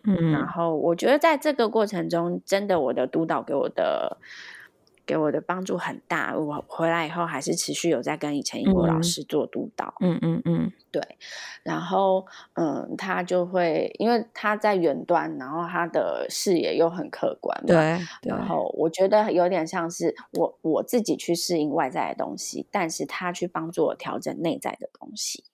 [0.04, 4.18] 嗯，然后我觉得在这个过程中，真的我的督导给我的。
[5.04, 11.02] 给我的帮助很大，我回来以后还是持续有在跟以前英国老师做督导，嗯嗯嗯，对，
[11.64, 12.24] 然后
[12.54, 17.76] 嗯，他就会因为他在远端，然后他的视野又很客观，对，
[18.22, 18.46] 然。
[18.46, 25.44] 后我觉得有点像是我我自己去适应外在的东西，但是他去帮助我调整内在的东西，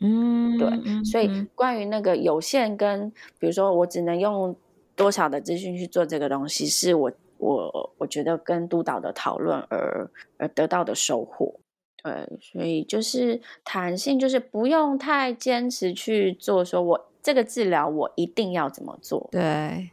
[0.00, 0.70] 嗯，对，
[1.04, 4.56] 所以关于那个有限跟比如说我只能用
[4.94, 7.12] 多少的资讯去做这个东西，是我。
[7.38, 11.60] 我我觉得跟督导的讨论而而得到的收获，
[12.02, 19.90] 对，所以就是弹性，就是不用太坚持去做，说我这个治疗我一定要怎么做，对。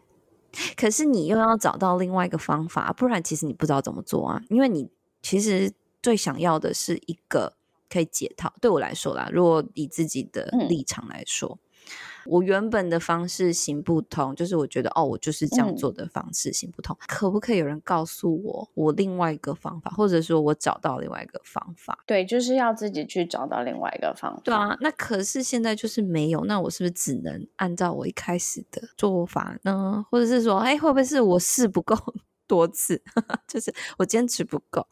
[0.76, 4.90] 可是你又要找到另外一个方法，不然其实你不知道怎么做啊，因为你
[5.22, 5.72] 其实
[6.02, 7.54] 最想要的是一个
[7.90, 8.54] 可以解套。
[8.62, 11.58] 对我来说啦，如果以自己的立场来说。
[11.86, 11.92] 嗯
[12.26, 16.96] 我原本的方式行不通，就是我觉得哦，我就是这样做的方式行不通。
[17.02, 22.00] 嗯、可不可以有人告诉我我另外一个方法，或者说我找到另外一个方法？
[22.06, 24.42] 对，就是要自己去找到另外一个方法。
[24.42, 30.06] 对啊，那可是现在就是没有，那我是不是只能按照我一开始的做法呢？
[30.10, 31.94] 或者是说，哎，会不会是我试不够？
[32.48, 33.02] 多次，
[33.48, 34.86] 就是我坚持不够，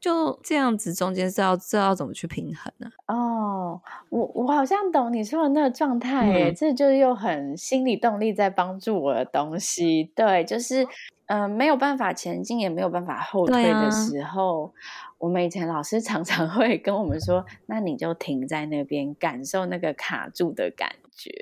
[0.00, 2.90] 就这样子，中间是要知道怎么去平衡呢？
[3.06, 3.80] 哦，
[4.10, 10.10] 我我好像懂你说的那个状态，哎、嗯，这就是又很心理动力在帮助我的东西。
[10.14, 10.84] 对，就是
[11.26, 14.72] 嗯、呃，没有办法前进，也没有办法后退的时候，啊、
[15.18, 21.32] 我们以前老师常常 会跟我们说，那你就停在那边，感受那个卡住的感觉。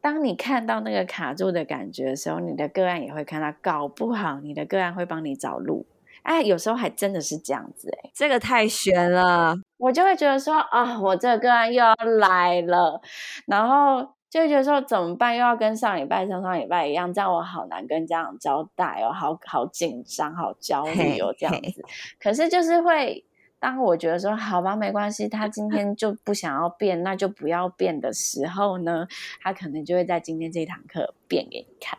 [0.00, 5.86] 当你看到那个卡住的感觉的时候，你的个案也会看到，搞不好你的个案会帮你找路。
[6.22, 13.00] 哎，有时候还真的是这样子哎，这个太悬了，我就会觉得说啊、哦，我这个个案又要来了，
[13.46, 15.34] 然后就会觉得说怎么办？
[15.34, 21.82] 又要跟上礼拜、上上礼拜一样，这样我好难跟家长交代哦，好好紧张、好焦虑哦，这样子。
[22.18, 23.24] 可是就是会。
[23.60, 29.06] 当我觉得说好吧，没关系，他今天就不想要变，那就不要变的时候呢，
[29.42, 31.98] 他可能就会在今天这堂课变给你看。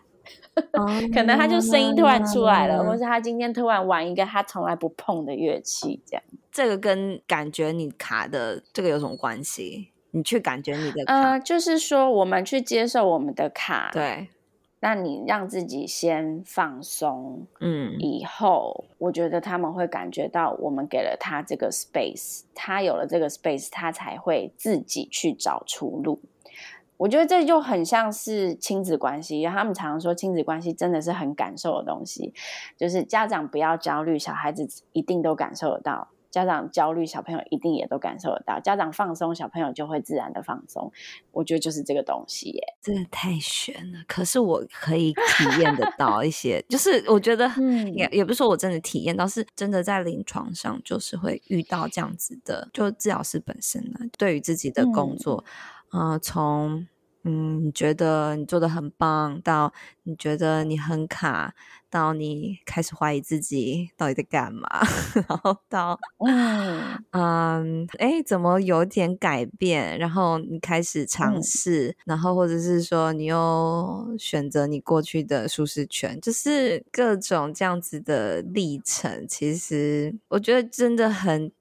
[1.14, 6.24] 可能他就声音突然出来了，或是他今天突然玩一个他从来不碰的乐器，这样。
[6.52, 9.92] 这个跟感觉你卡的这个有什么关系？
[10.12, 14.28] 你去感觉你的卡，呃，就是说我们去接受我们的卡，对。
[14.84, 26.20] 那你让自己先放松，嗯，以后我觉得他们会感觉到我们给了他这个 space，他有了这个 space，他才会自己去找出路。
[26.98, 32.34] 我觉得这就很像是亲子关系，他们常常说亲子关系真的是很感受的东西，
[32.76, 36.08] 就是家长不要焦虑，小孩子一定都感受得到。
[36.32, 40.92] 家长焦虑，小朋友一定也都感受得到；家长放松，小朋友就会自然的放松。
[41.32, 44.00] 我觉得就是这个东西耶，真的太玄了。
[44.08, 55.44] 可是我可以体验得到一些，就是我觉得，嗯，也也不是说我真的体验到，是真的在临床上就是会遇到这样子的，就治疗师本身呢，对于自己的工作，
[55.92, 56.88] 嗯，呃，从。
[57.24, 59.72] 嗯，你觉得你做的很棒，到
[60.04, 61.54] 你觉得你很卡，
[61.90, 64.68] 到你开始怀疑自己到底在干嘛，
[65.28, 70.00] 然后到嗯嗯，哎，怎么有点改变？
[70.00, 79.28] 然后你开始尝试，嗯、然后或者是说你又选择你过去的舒适圈，就是各种这样子的历程。
[79.28, 81.52] 其实我觉得真的很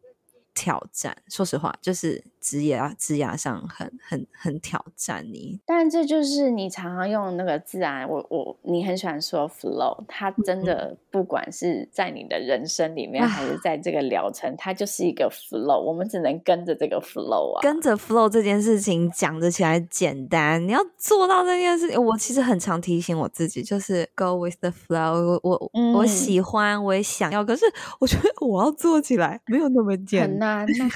[0.55, 1.17] 挑战。
[1.29, 2.25] 说实话，就是。
[2.41, 8.09] 职业啊，职涯上很很很挑战你，但这就是你常常用那个自然。
[8.09, 15.78] 我我你很喜欢说 flow，它真的不管是在你的人生里面，还是在这个疗程，它就是一个 flow。
[15.78, 25.51] 我们只能跟着这个 flow 啊，跟着 flow 这件事情讲得起来简单，你要做到这件事情，我其实很常提醒我自己，就是 go with the flow 我。
[25.51, 27.66] 我、嗯、我喜欢，我也想要，可是
[27.99, 30.91] 我觉得我要做起来没有那么简单，很 难。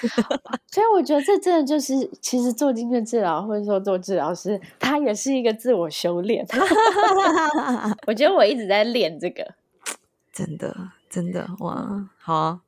[0.72, 1.33] 所以我觉得这。
[1.34, 6.46] 这真的就是，其实做音乐治疗或者说做治疗师，他也是一个自我修炼。
[8.06, 9.54] 我觉得我一直在练这个，
[10.32, 12.60] 真的真的哇，好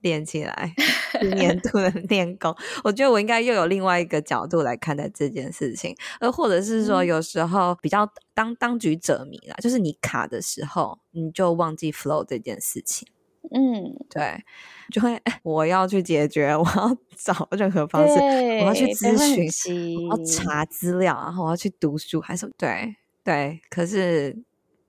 [0.00, 0.74] 练起来，
[1.36, 2.54] 年度的练功。
[2.82, 13.06] 我觉得我应该又有另外一个角度来看待这件事情，呃，或者是说有时候比较当当局者迷啦，就是你卡的时候，你就忘记 flow 这件事情。
[13.52, 14.44] 嗯，对，
[14.90, 18.14] 就会我要去解决，我要 找任何方式，
[18.60, 24.36] 我要去咨询，我要查资料，然后我要去读书，还是对对，可是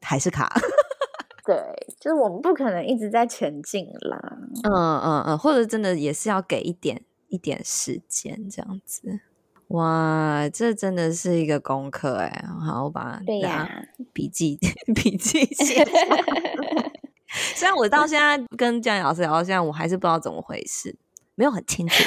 [0.01, 0.51] 还是卡。
[1.43, 1.55] 对，
[1.99, 4.37] 就是我们不可能一直在前进啦。
[4.63, 9.21] 嗯嗯嗯，或者真的也是要给一点一点时间这样子。
[9.69, 13.67] 哇，这真的是一个功课哎，好，我把对呀
[14.13, 14.59] 笔记
[14.93, 15.83] 笔记写
[17.55, 20.95] 虽然我到现在跟姜老师聊到现在，我还是不知道怎么回事，
[21.35, 22.03] 没有很清楚，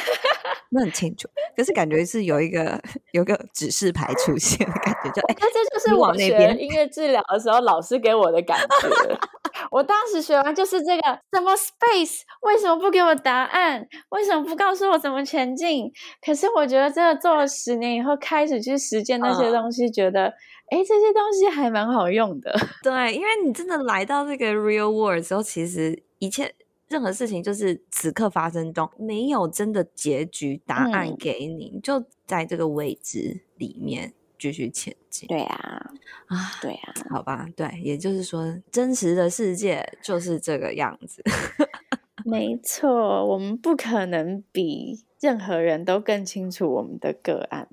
[0.71, 2.81] 没有很清楚，可是感觉是有一个
[3.13, 9.19] 有一个指示牌出现的感觉，就哎，那这就是我学音乐治疗的时候老师给我的感觉。
[9.71, 12.21] 我当时学完就是这个，什么 space？
[12.43, 13.87] 为什么不给我答案？
[14.11, 15.91] 为什么不告诉我怎么前进？
[16.25, 20.35] 可是我觉得真的做了十年以后，开始去实践那些东西，觉得。
[20.71, 22.53] 哎，这些东西还蛮好用的。
[22.83, 26.55] 对，因为你真的来到这个 real world 之后，其实一切
[26.89, 35.29] 任何事情就是此刻发生中，没有真的结局答案给你，嗯、就在这个位置里面继续前进。
[35.29, 35.91] 对啊，
[36.27, 41.23] 啊，对啊，好吧，对，也就是说，真实的世界就是这个样子。
[42.25, 47.69] 没错，我们不可能比任何人都更清楚我们的个案。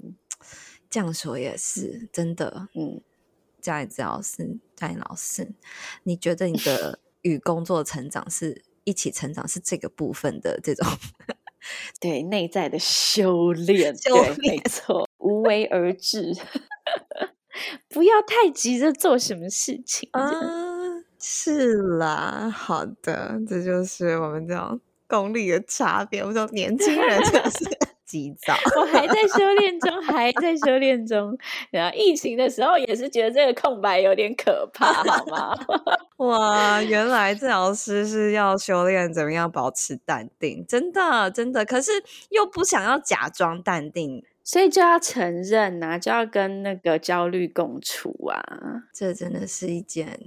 [0.92, 3.00] 这样说也是真的，嗯，
[3.62, 5.54] 家里治疗师，家里老师，
[6.04, 10.86] 你觉得你的 与工作成长是一起成长，是这个部分的这种
[12.02, 16.36] 对内在的修炼，修炼对，没错，无为而治，
[17.88, 20.30] 不要太急着做什么事情啊，
[21.18, 27.91] 是啦，好的，这就是我们这种功力的差别，我们这种年轻人就是。
[28.12, 31.38] 急躁， 我还在修炼中，还在修炼中。
[31.70, 35.56] 然后疫情的时候也是觉得这个空白有点可怕，好吗？
[36.18, 41.64] 哇，原来治疗师是要修炼怎么样保持淡定，真的真的。
[41.64, 41.92] 可是
[42.30, 48.44] 又不想要假装淡定，所以就要承认呐、啊，就要跟那个焦虑共处啊。
[48.94, 50.20] 这真的是一件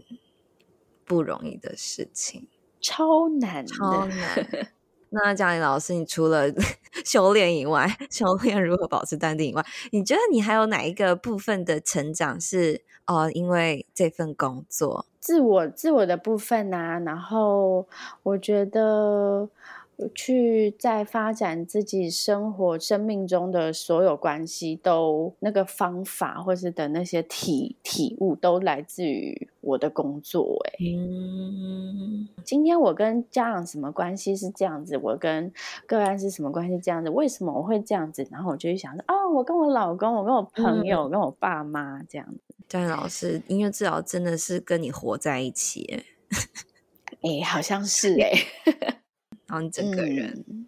[1.05, 2.49] 不容易的事情，
[2.80, 4.72] 超难，超难。
[5.15, 6.47] 那嘉玲老师，你除了
[7.05, 16.99] 修炼以外， 修炼如何保持淡定以外，你觉得你还有哪一个部分的成长是哦，因为这份工作，自我自我的部分啊？
[17.01, 17.87] 然后
[18.23, 19.49] 我觉得。
[20.15, 30.59] 去在发展自己生活、生命中的所有关系，都那个方法，或是的那些体体悟，都来自于我的工作。
[30.67, 34.97] 哎，嗯，今天我跟家长什么关系是这样子？
[34.97, 35.53] 我跟
[35.87, 37.11] 个案是什么关系这样子？
[37.11, 38.27] 为什么我会这样子？
[38.31, 42.55] 然后我就去想说，哦，我跟我老公，我跟我朋友，嗯、跟我爸妈这样子。
[42.69, 46.03] 嘉玲老师，音乐治疗真的是跟你活在一起，
[47.23, 48.33] 哎，好像是哎，
[49.71, 50.67] 整个人，嗯、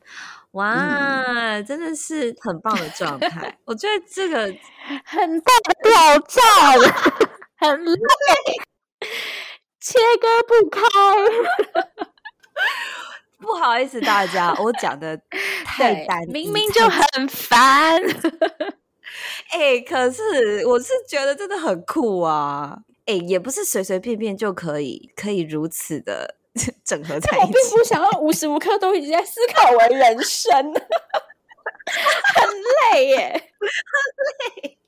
[0.53, 3.59] 哇，真的是很棒的状态。
[3.64, 4.53] 我觉得这个
[5.05, 6.43] 很大的挑战，
[7.59, 7.97] 很累，
[9.80, 10.80] 切割不开。
[13.39, 15.20] 不好意思，大家，我讲的
[15.64, 18.03] 太单，明明就很烦。
[19.51, 22.78] 哎、欸，可是我是觉得真的很酷啊！
[23.07, 26.37] 哎、欸，也不是随随便便就可以可以如此的
[26.84, 27.46] 整合在一起。
[27.46, 32.48] 我并不想要无时无刻都一直在思考我的人生， 很
[32.94, 34.78] 累耶， 很累。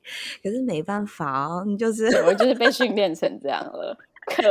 [0.43, 3.97] 可是没办法哦，你就是我就是被训练成这样了。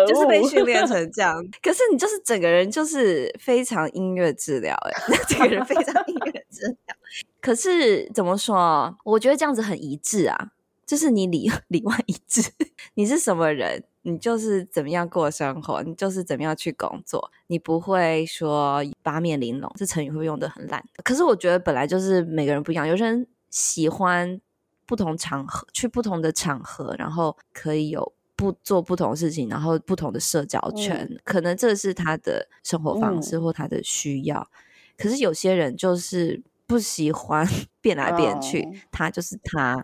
[0.07, 4.91] 就是被训练成这样，可是你就是整个人就是非常音乐治疗哎，
[5.29, 6.95] 整个人非常音乐治疗。
[7.39, 8.97] 可是怎么说？
[9.05, 10.35] 我觉得这样子很一致啊，
[10.87, 12.41] 就是你里 里外一致。
[12.95, 19.71] 你是什么人，你就是怎么样过生活，你就是怎么样去工作，你不会说八面玲珑。
[19.75, 20.83] 这成语会用的很烂。
[21.03, 24.41] 可是我觉得本来就是每个人不一样，有些人喜欢
[24.87, 28.13] 不同场合，去不同的场合，然后可以有。
[28.39, 34.39] 不做不同的事情，然后不同的社交圈，嗯、可能这是他的生活方式或他的需要。
[34.39, 37.47] 嗯、可是有些人就是不喜欢
[37.81, 39.83] 变来变去，哦、他就是他，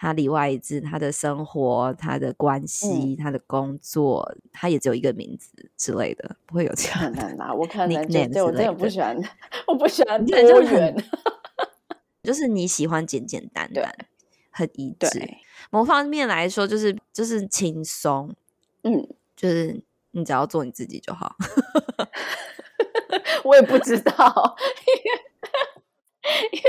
[0.00, 7.54] 他里外一致，他的生活、他的关系、嗯、他的工作，他也只有一个名字之类的，不会有这样的。
[7.56, 9.20] 我可能对，对我真的不喜欢，
[9.66, 10.96] 我不喜欢多元，
[12.22, 13.92] 就是你喜欢简简单单。
[14.50, 15.08] 很一致，
[15.70, 18.34] 某方面来说就是就是轻松，
[18.82, 19.82] 嗯，就是
[20.12, 21.36] 你只要做你自己就好。
[23.44, 24.56] 我也不知道。
[26.52, 26.64] 因为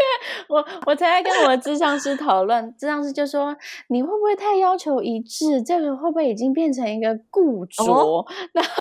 [0.47, 3.55] 我我才在跟我的咨商师讨论，智商师就说，
[3.89, 5.61] 你会不会太要求一致？
[5.61, 7.83] 这个会不会已经变成一个固着？
[7.85, 8.71] 哦、然后，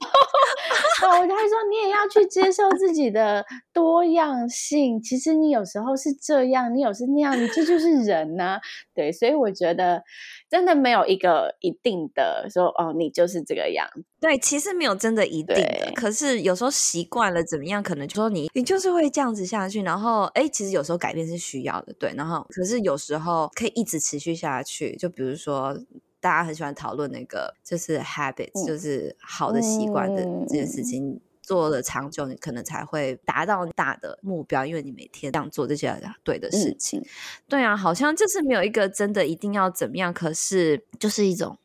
[1.03, 5.01] 然后我就会说，你也要去接受自己的多样性。
[5.01, 8.61] 其实你有时候是这样，你有时那样，你这就是人呐、啊。
[8.95, 10.03] 对，所以我觉得。
[10.51, 13.87] 真的没有一个一定的说哦，你就是这个样。
[14.21, 15.93] 对，其实没有真的一定的。
[15.95, 19.83] 可是有时候习惯了怎么样，可能就说你你就是会这样子下去。
[19.83, 22.13] 然后哎，其实有时候改变是需要的，对。
[22.17, 24.97] 然后可是有时候可以一直持续下去。
[24.97, 25.79] 就比如说
[26.21, 31.11] 大家很喜欢讨论那个，就是 habit，、嗯、就是好的习惯的这件事情。
[31.11, 37.01] 嗯做了长久，你可能才会达到大的目标，因为你每天这样做这些对的事情。
[37.01, 37.07] 嗯、
[37.49, 41.57] 对啊，好像就是没有一个真的一定要怎么样，可是就是一种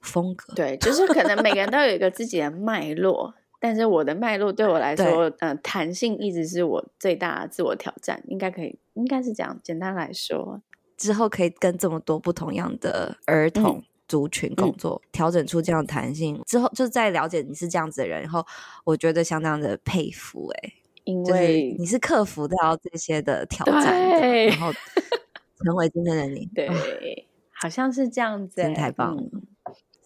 [0.00, 0.54] 风格。
[0.54, 9.60] 对，就是可能每个人都有一个自己的脉络，但是我的脉络对我来说，嗯、呃，弹性一直是我最大的自我挑战，应该可以，应该是这样。
[9.62, 10.62] 简单来说，
[10.96, 13.84] 之后可以跟这么多不同样的儿童。
[14.06, 18.46] 嗯族群工作，调整出这样的弹性、嗯、之后，就再了解你是这样子的人，然后
[18.84, 24.72] 我觉得相当的佩服哎、欸，因为你是克服掉这些的挑战，对然后
[25.64, 29.42] 成为今天的你，对，嗯、好像是这样子、欸，真太棒了，嗯、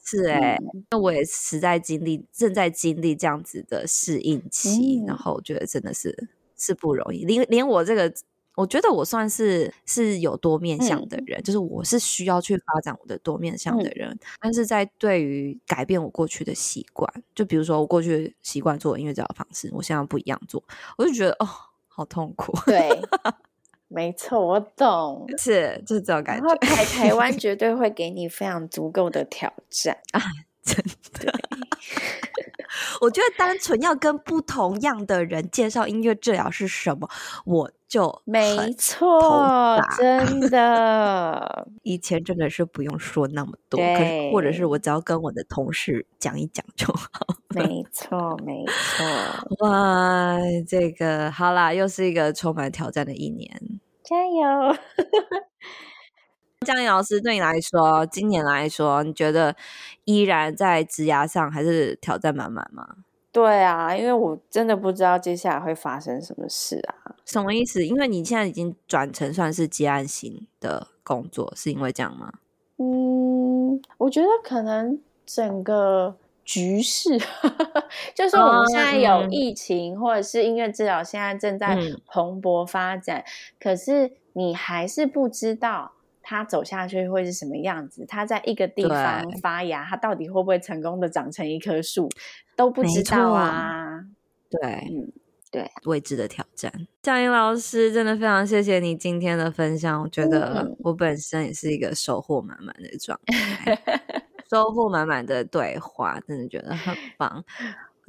[0.02, 8.10] 是哎、欸，那、嗯、我也实在经历，正在经历这样子的适应期，嗯、然后我觉得真的是是不容易，连连我这个。
[8.56, 14.10] 我觉得我算是是有多面向的人，嗯、就是我是需要去发展我的多面向的人。
[14.10, 20.62] 嗯、但是在对于改变我过去的习惯，就比如说我过去习惯做音乐这样方式，我现在不一样做，
[20.98, 21.48] 我就觉得哦，
[21.88, 22.52] 好痛苦。
[22.66, 23.00] 对，
[23.88, 26.44] 没错，我懂，是就是这种感觉。
[26.44, 30.20] 然后台台湾 绝对会给你非常足够的挑战啊，
[30.62, 30.76] 真
[31.12, 31.32] 的。
[33.00, 37.08] 我觉得单纯要跟不同样的人介绍音乐治疗是什么，
[37.44, 41.66] 我就没错，真的。
[41.82, 47.08] 以前真的是不用说那么多，可是或者是我只要跟我的同事讲一讲就好。
[47.48, 49.66] 没错，没错。
[49.66, 50.38] 哇，
[50.68, 53.60] 这个好啦，又是一个充满挑战的一年，
[54.04, 54.76] 加油！
[56.66, 59.56] 嘉玲老师，对你来说，今年来说，你觉得
[60.04, 62.96] 依然在职涯上还是挑战满满吗？
[63.32, 67.16] 对啊，因为我真的不知道接下来会发生什么事啊。
[67.24, 67.86] 什么意思？
[67.86, 72.30] 因为你现在已经转成算是接案型的工作，是因为这样吗？
[72.76, 76.14] 嗯，我觉得可能整个
[76.44, 77.18] 局势，
[78.14, 81.74] 就是我们现在有疫情，哦、或者是音乐治疗现在正在
[82.06, 83.24] 蓬勃发展，嗯、
[83.58, 85.92] 可是你还是不知道。
[86.30, 88.06] 它走下去会是什么样子？
[88.06, 92.08] 它在一个地方发芽，对它到底会不会成功的长成一棵树，
[92.54, 94.04] 都不知道啊。
[94.48, 95.10] 对，嗯，
[95.50, 96.72] 对，未知的挑战。
[97.02, 103.76] 嘉玲老师，真的非常谢谢你今天的分享，我觉得我本身也是一个收获满满的状态。
[104.48, 107.44] 收获满满的对话，真的觉得很棒。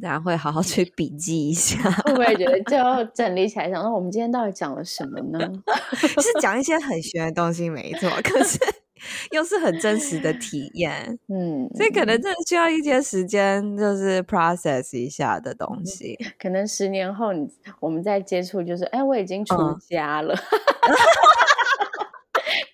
[0.01, 5.39] 大家会好好去笔记一下，会不会觉得就 要整理起来，想说我们今天到底讲了什么呢？
[6.21, 8.57] 是讲一些很玄的东西，没错，可是
[9.31, 16.17] 又是很真实的体验，嗯，所以可能真的需要一些时间，就是 process 一下的东西。
[16.39, 17.47] 可能十年后，你
[17.79, 19.55] 我们再接触，就是哎，我已经出
[19.89, 20.93] 家了，嗯、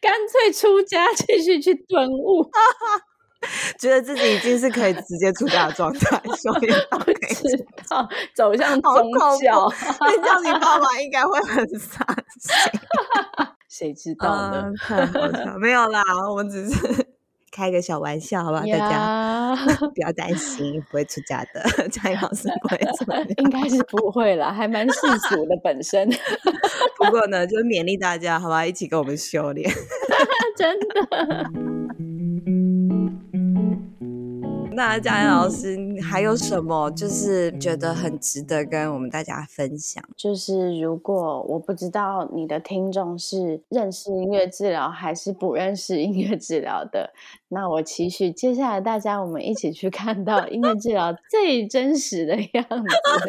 [0.01, 2.49] 干脆出家，继续去顿悟。
[3.79, 9.71] 觉得自己已经是可以直接出家的状态， 所以不知道走向宗教。
[9.99, 12.05] 那这样你爸妈应该会很伤
[12.39, 12.81] 心。
[13.69, 14.71] 谁知道呢？
[15.59, 16.01] 没有啦，
[16.31, 17.05] 我们只是
[17.51, 18.63] 开个小玩笑，好不好？
[18.63, 19.55] 大家
[19.93, 24.99] 不要担心，不会出家的，佳颖老师不会出家，应该是不会啦，还蛮世
[25.29, 26.09] 俗的本身。
[26.97, 28.65] 不过呢，就勉励大家，好不好？
[28.65, 29.69] 一起跟我们修炼，
[30.57, 31.76] 真的。
[34.77, 40.03] 那佳妍老师，你还有什么就是觉得很值得跟我们大家分享？
[40.15, 47.11] 就是如果我不知道你的听众是认识音乐治疗还是不认识音乐治疗的。
[47.49, 52.87] 那我期许接下来大家我们一起去看到音乐治疗最真实的样子。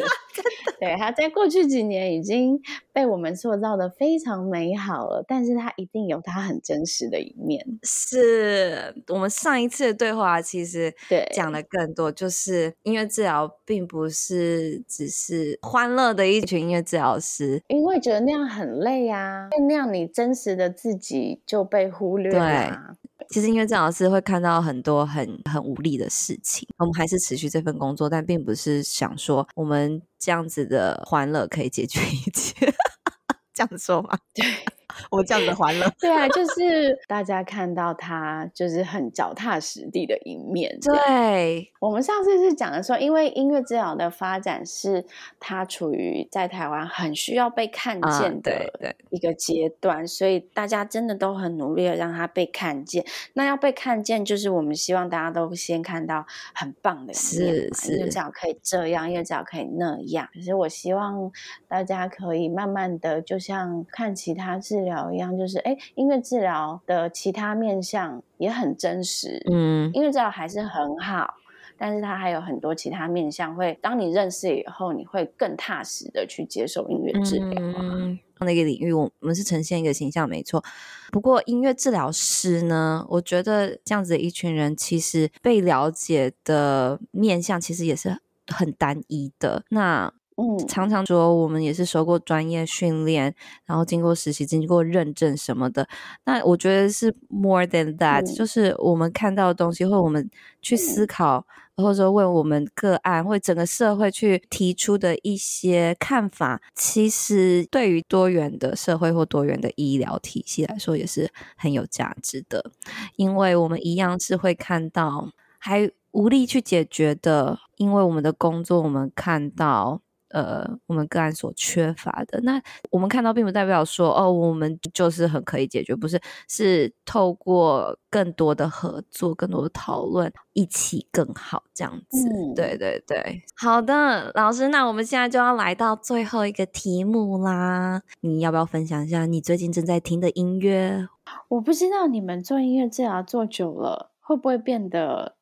[0.79, 2.57] 对，它在过去几年已经
[2.93, 7.65] 被我们塑造的非常美好了，但是它一定有它很真实的一面。
[7.83, 22.95] 是我们上一次的对话其实对讲的更多，就是音乐治疗并不是只是欢乐的一群音乐治疗师，因为觉得那样很累啊，那样你真实的自己就被忽略了。
[23.29, 32.73] 其实因为郑老师会看到很多很很无力的事情，我们还是持续这份工作，但并不是想说我们这样子的欢乐可以解决一切，
[33.53, 34.17] 这样说吗？
[34.33, 34.78] 对。
[35.09, 40.77] 我这样子还了， 对啊，就是大家看到他就是很脚踏实地的一面。
[40.81, 45.05] 对，我们上次是讲的说，因为音乐治疗的发展是
[45.39, 53.05] 它处于在台湾很需要被看见的一个阶段，所以大家真的都很努力的让他被看见。
[53.33, 60.27] 那要被看见，就是我们希望大家都先看到很棒的一面，是是，音乐治疗可以这样，音乐治疗可以那样。
[60.33, 61.31] 可是我希望
[61.67, 64.88] 大家可以慢慢的，就像看其他治疗。
[65.13, 69.41] 一样，就是哎，音乐治疗的其他面向也很真实。
[69.51, 71.35] 嗯，音乐治疗还是很好，
[71.77, 77.61] 但是它还有很多其他面向会，会当你认识以后，你会更踏实的去接受音乐治疗。
[77.77, 80.63] 嗯，那个领域，我们是呈现一个形象，没错。
[81.11, 89.63] 不过音乐治疗师呢，我觉得这样子的一群人，其实被了解的面向其实也是很单一的。
[89.69, 93.35] 那嗯，常常说我们也是受过专业训练，
[93.65, 95.85] 然后经过实习、经过认证什么的。
[96.23, 100.29] 那我觉得是 more than that，嗯，就是我们看到的东西，或我们
[100.61, 101.45] 去思考，
[101.75, 112.71] 嗯，或者说为我们个案或整个社会去提出的一些看法，其实对于多元的社会或多元的医疗体系来说，也是很有价值的。
[113.17, 119.99] 因为我们一样是会看到还无力去解决的，因为我们的工作，我们看到。
[120.29, 132.27] 呃，我们个案所缺乏的，那我们看到并不代表说哦，我们就是很可以解决，不是，是透过更多的合作、更多的讨论，一起更好这样子。
[132.29, 141.07] 嗯、对对对，好的，老师，那我们现在就要来到最后一个题目啦，你要不要分享一下你最近正在听的音乐？
[141.47, 145.35] 我不知道你们做音乐治疗做久了，会不会变得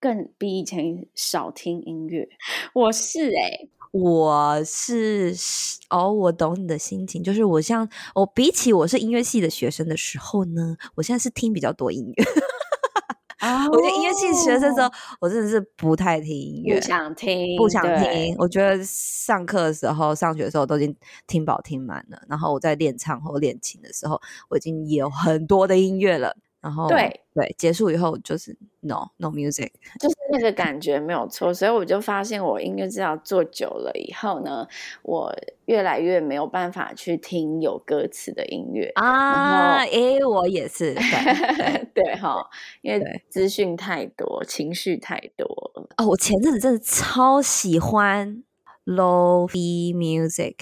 [0.00, 2.28] 更比以前少听音乐？
[2.74, 3.70] 我是哎、欸。
[3.90, 5.34] 我是
[5.88, 12.24] 哦，我懂你的心情，就是我像我比起我是音乐系的学生的时候呢，我现在是听比较多音乐。
[13.38, 18.34] 啊、oh，我觉得音乐系学生的时候，我真的是不太听音乐，不想听，不想听。
[18.36, 20.94] 我觉得上课的时候、上学的时候都已经
[21.26, 24.20] 听饱听满了，然后我在练唱或练琴的时候，
[24.50, 26.36] 我已经有很多的音乐了。
[26.60, 29.70] 然后对对，结束以后就是 no no music，
[30.00, 34.66] 就是那个感觉没有错，所以我就发现我音乐治疗做久了以后呢，
[35.02, 35.32] 我
[35.66, 39.78] 越来越没有办法去听有歌词的音乐啊。
[39.84, 40.94] 诶，我也是，
[41.94, 42.44] 对 哈，
[42.82, 45.46] 因为资讯太多，情绪太多
[45.96, 46.06] 哦。
[46.08, 48.42] 我前阵子真的超喜欢
[48.84, 50.54] lo-fi music。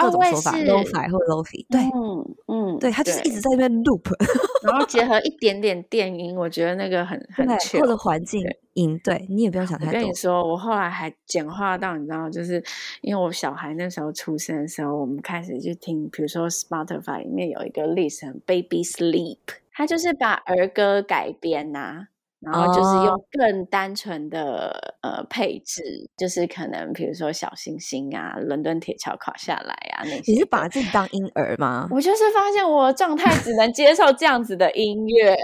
[0.00, 4.10] 各种说法，lo-fi 或 lo-fi，对，嗯嗯，对，他就是一直在那边 loop，
[4.66, 7.46] 然后结合一点点电音，我觉得那个很很
[7.80, 8.42] 或者环境
[8.74, 9.88] 音，对，你也不要想太多。
[9.88, 12.62] 我跟你说，我后来还简化到，你知道，就是
[13.02, 19.38] 因为我小孩那时候出生的时候，我们开始就听，比如说 Spotify 里面有一个 list，Baby Sleep，
[19.72, 22.08] 他就是把儿歌改编呐、啊。
[22.40, 24.68] 然后就是用更单纯的、
[25.02, 25.82] 哦、呃配置，
[26.16, 30.32] 就是可能比如说小星星啊，伦敦铁桥垮下来啊那些。
[30.32, 31.88] 你是把自己当婴儿吗？
[31.92, 35.36] 我就是发现我的状态只能接受这样子的音乐。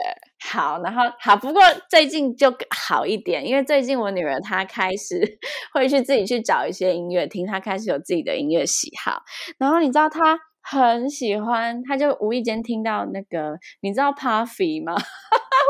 [0.47, 5.21] 好，然后好，不过最近就好一点，因为最近我女儿她开始
[5.75, 9.23] 会去自己去找一些音乐听，她开始有自己的音乐喜好。
[9.59, 14.95] 然后你知道她很喜欢，她就无意间听到那个，你知道 Puffy 吗？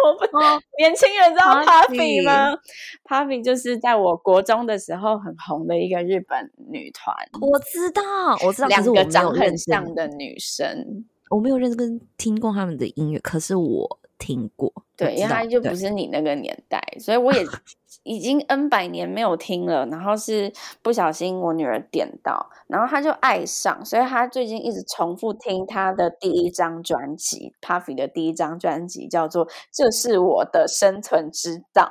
[0.05, 2.57] 我不知道，年轻人知道 Puffy 吗
[3.05, 7.15] ？Puffy 就是在我国中的时候很红的一个日本女团。
[7.41, 8.03] 我知道，
[8.47, 13.99] 我知道，两个长很像的女生，我没有认真听过他们的音乐，可是我。
[14.25, 17.45] 听过，对，因为他就不是你那个年代，所以我也
[18.05, 19.85] 已经 N 百年没有听了。
[19.87, 31.87] 然后是不小心我女儿点到，然后她就爱上，所以她最近一直重复听她的第一张专辑，Puffy 的第一张专辑叫做《这是我的生存之道》。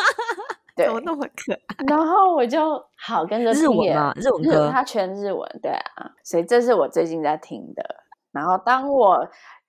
[0.76, 1.84] 对，怎么那么可爱？
[1.88, 2.60] 然后我就
[2.98, 7.82] 好跟着日文嘛，日文歌，他全日文，对啊，所以这是我最近在听的。
[8.30, 9.26] 然后当我。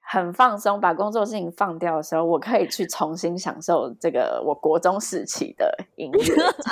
[0.09, 6.19] 很放松，把工作事情放掉的时候，我可以去重新享受这个我国中时期的音乐。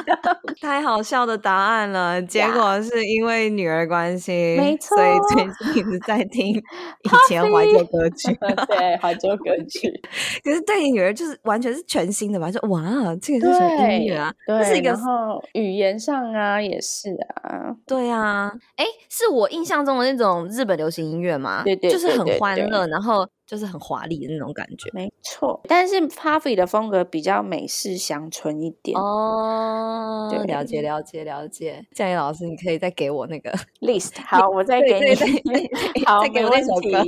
[0.61, 8.33] 太好笑的答案了，结果是因为女儿关系，没错，所以最近一直在听以前怀旧歌曲，
[8.67, 9.91] 对，怀旧歌曲。
[10.41, 12.49] 可是对你女儿就是完全是全新的吧？
[12.49, 12.81] 就哇，
[13.21, 14.33] 这个是什么音乐啊？
[14.47, 17.09] 对，是一个然后语言上啊也是
[17.43, 21.63] 啊，对啊，哎，是我印象中的那种日本流行音乐嘛？
[21.63, 23.24] 对对，就是很欢乐，然后。
[23.45, 25.61] 就是很华丽的那种感觉，没错。
[25.67, 30.27] 但是 Puffy 的风格比较美式乡村一点哦。
[30.31, 31.85] 对，了解了解了解。
[31.93, 34.13] 佳怡老师，你可以再给我那个 list。
[34.25, 36.03] 好，我再给你。
[36.05, 37.03] 好，再给我那首歌。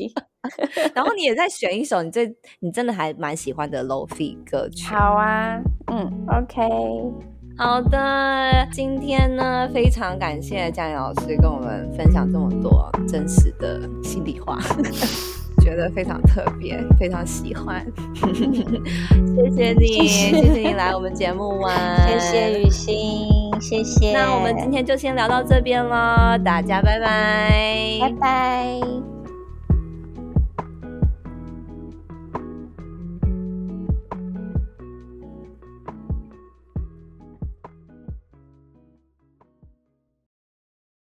[0.94, 4.86] 然后你也 再选一首你最你真的还蛮喜欢的 Lo-Fi 歌曲。
[4.94, 5.60] 好啊，
[5.92, 6.70] 嗯，OK，
[7.58, 8.68] 好的。
[8.72, 14.58] 今天呢，非常感谢佳怡老师跟我们分享这么多真实的心里话。
[15.60, 17.86] 觉得非常特别，非常喜欢，
[19.36, 21.76] 谢谢你，谢谢你来我们节目玩，
[22.08, 23.28] 谢谢雨欣，
[23.60, 24.14] 谢谢。
[24.14, 29.17] 那我们今天就先聊到这边喽，大家拜拜，拜拜。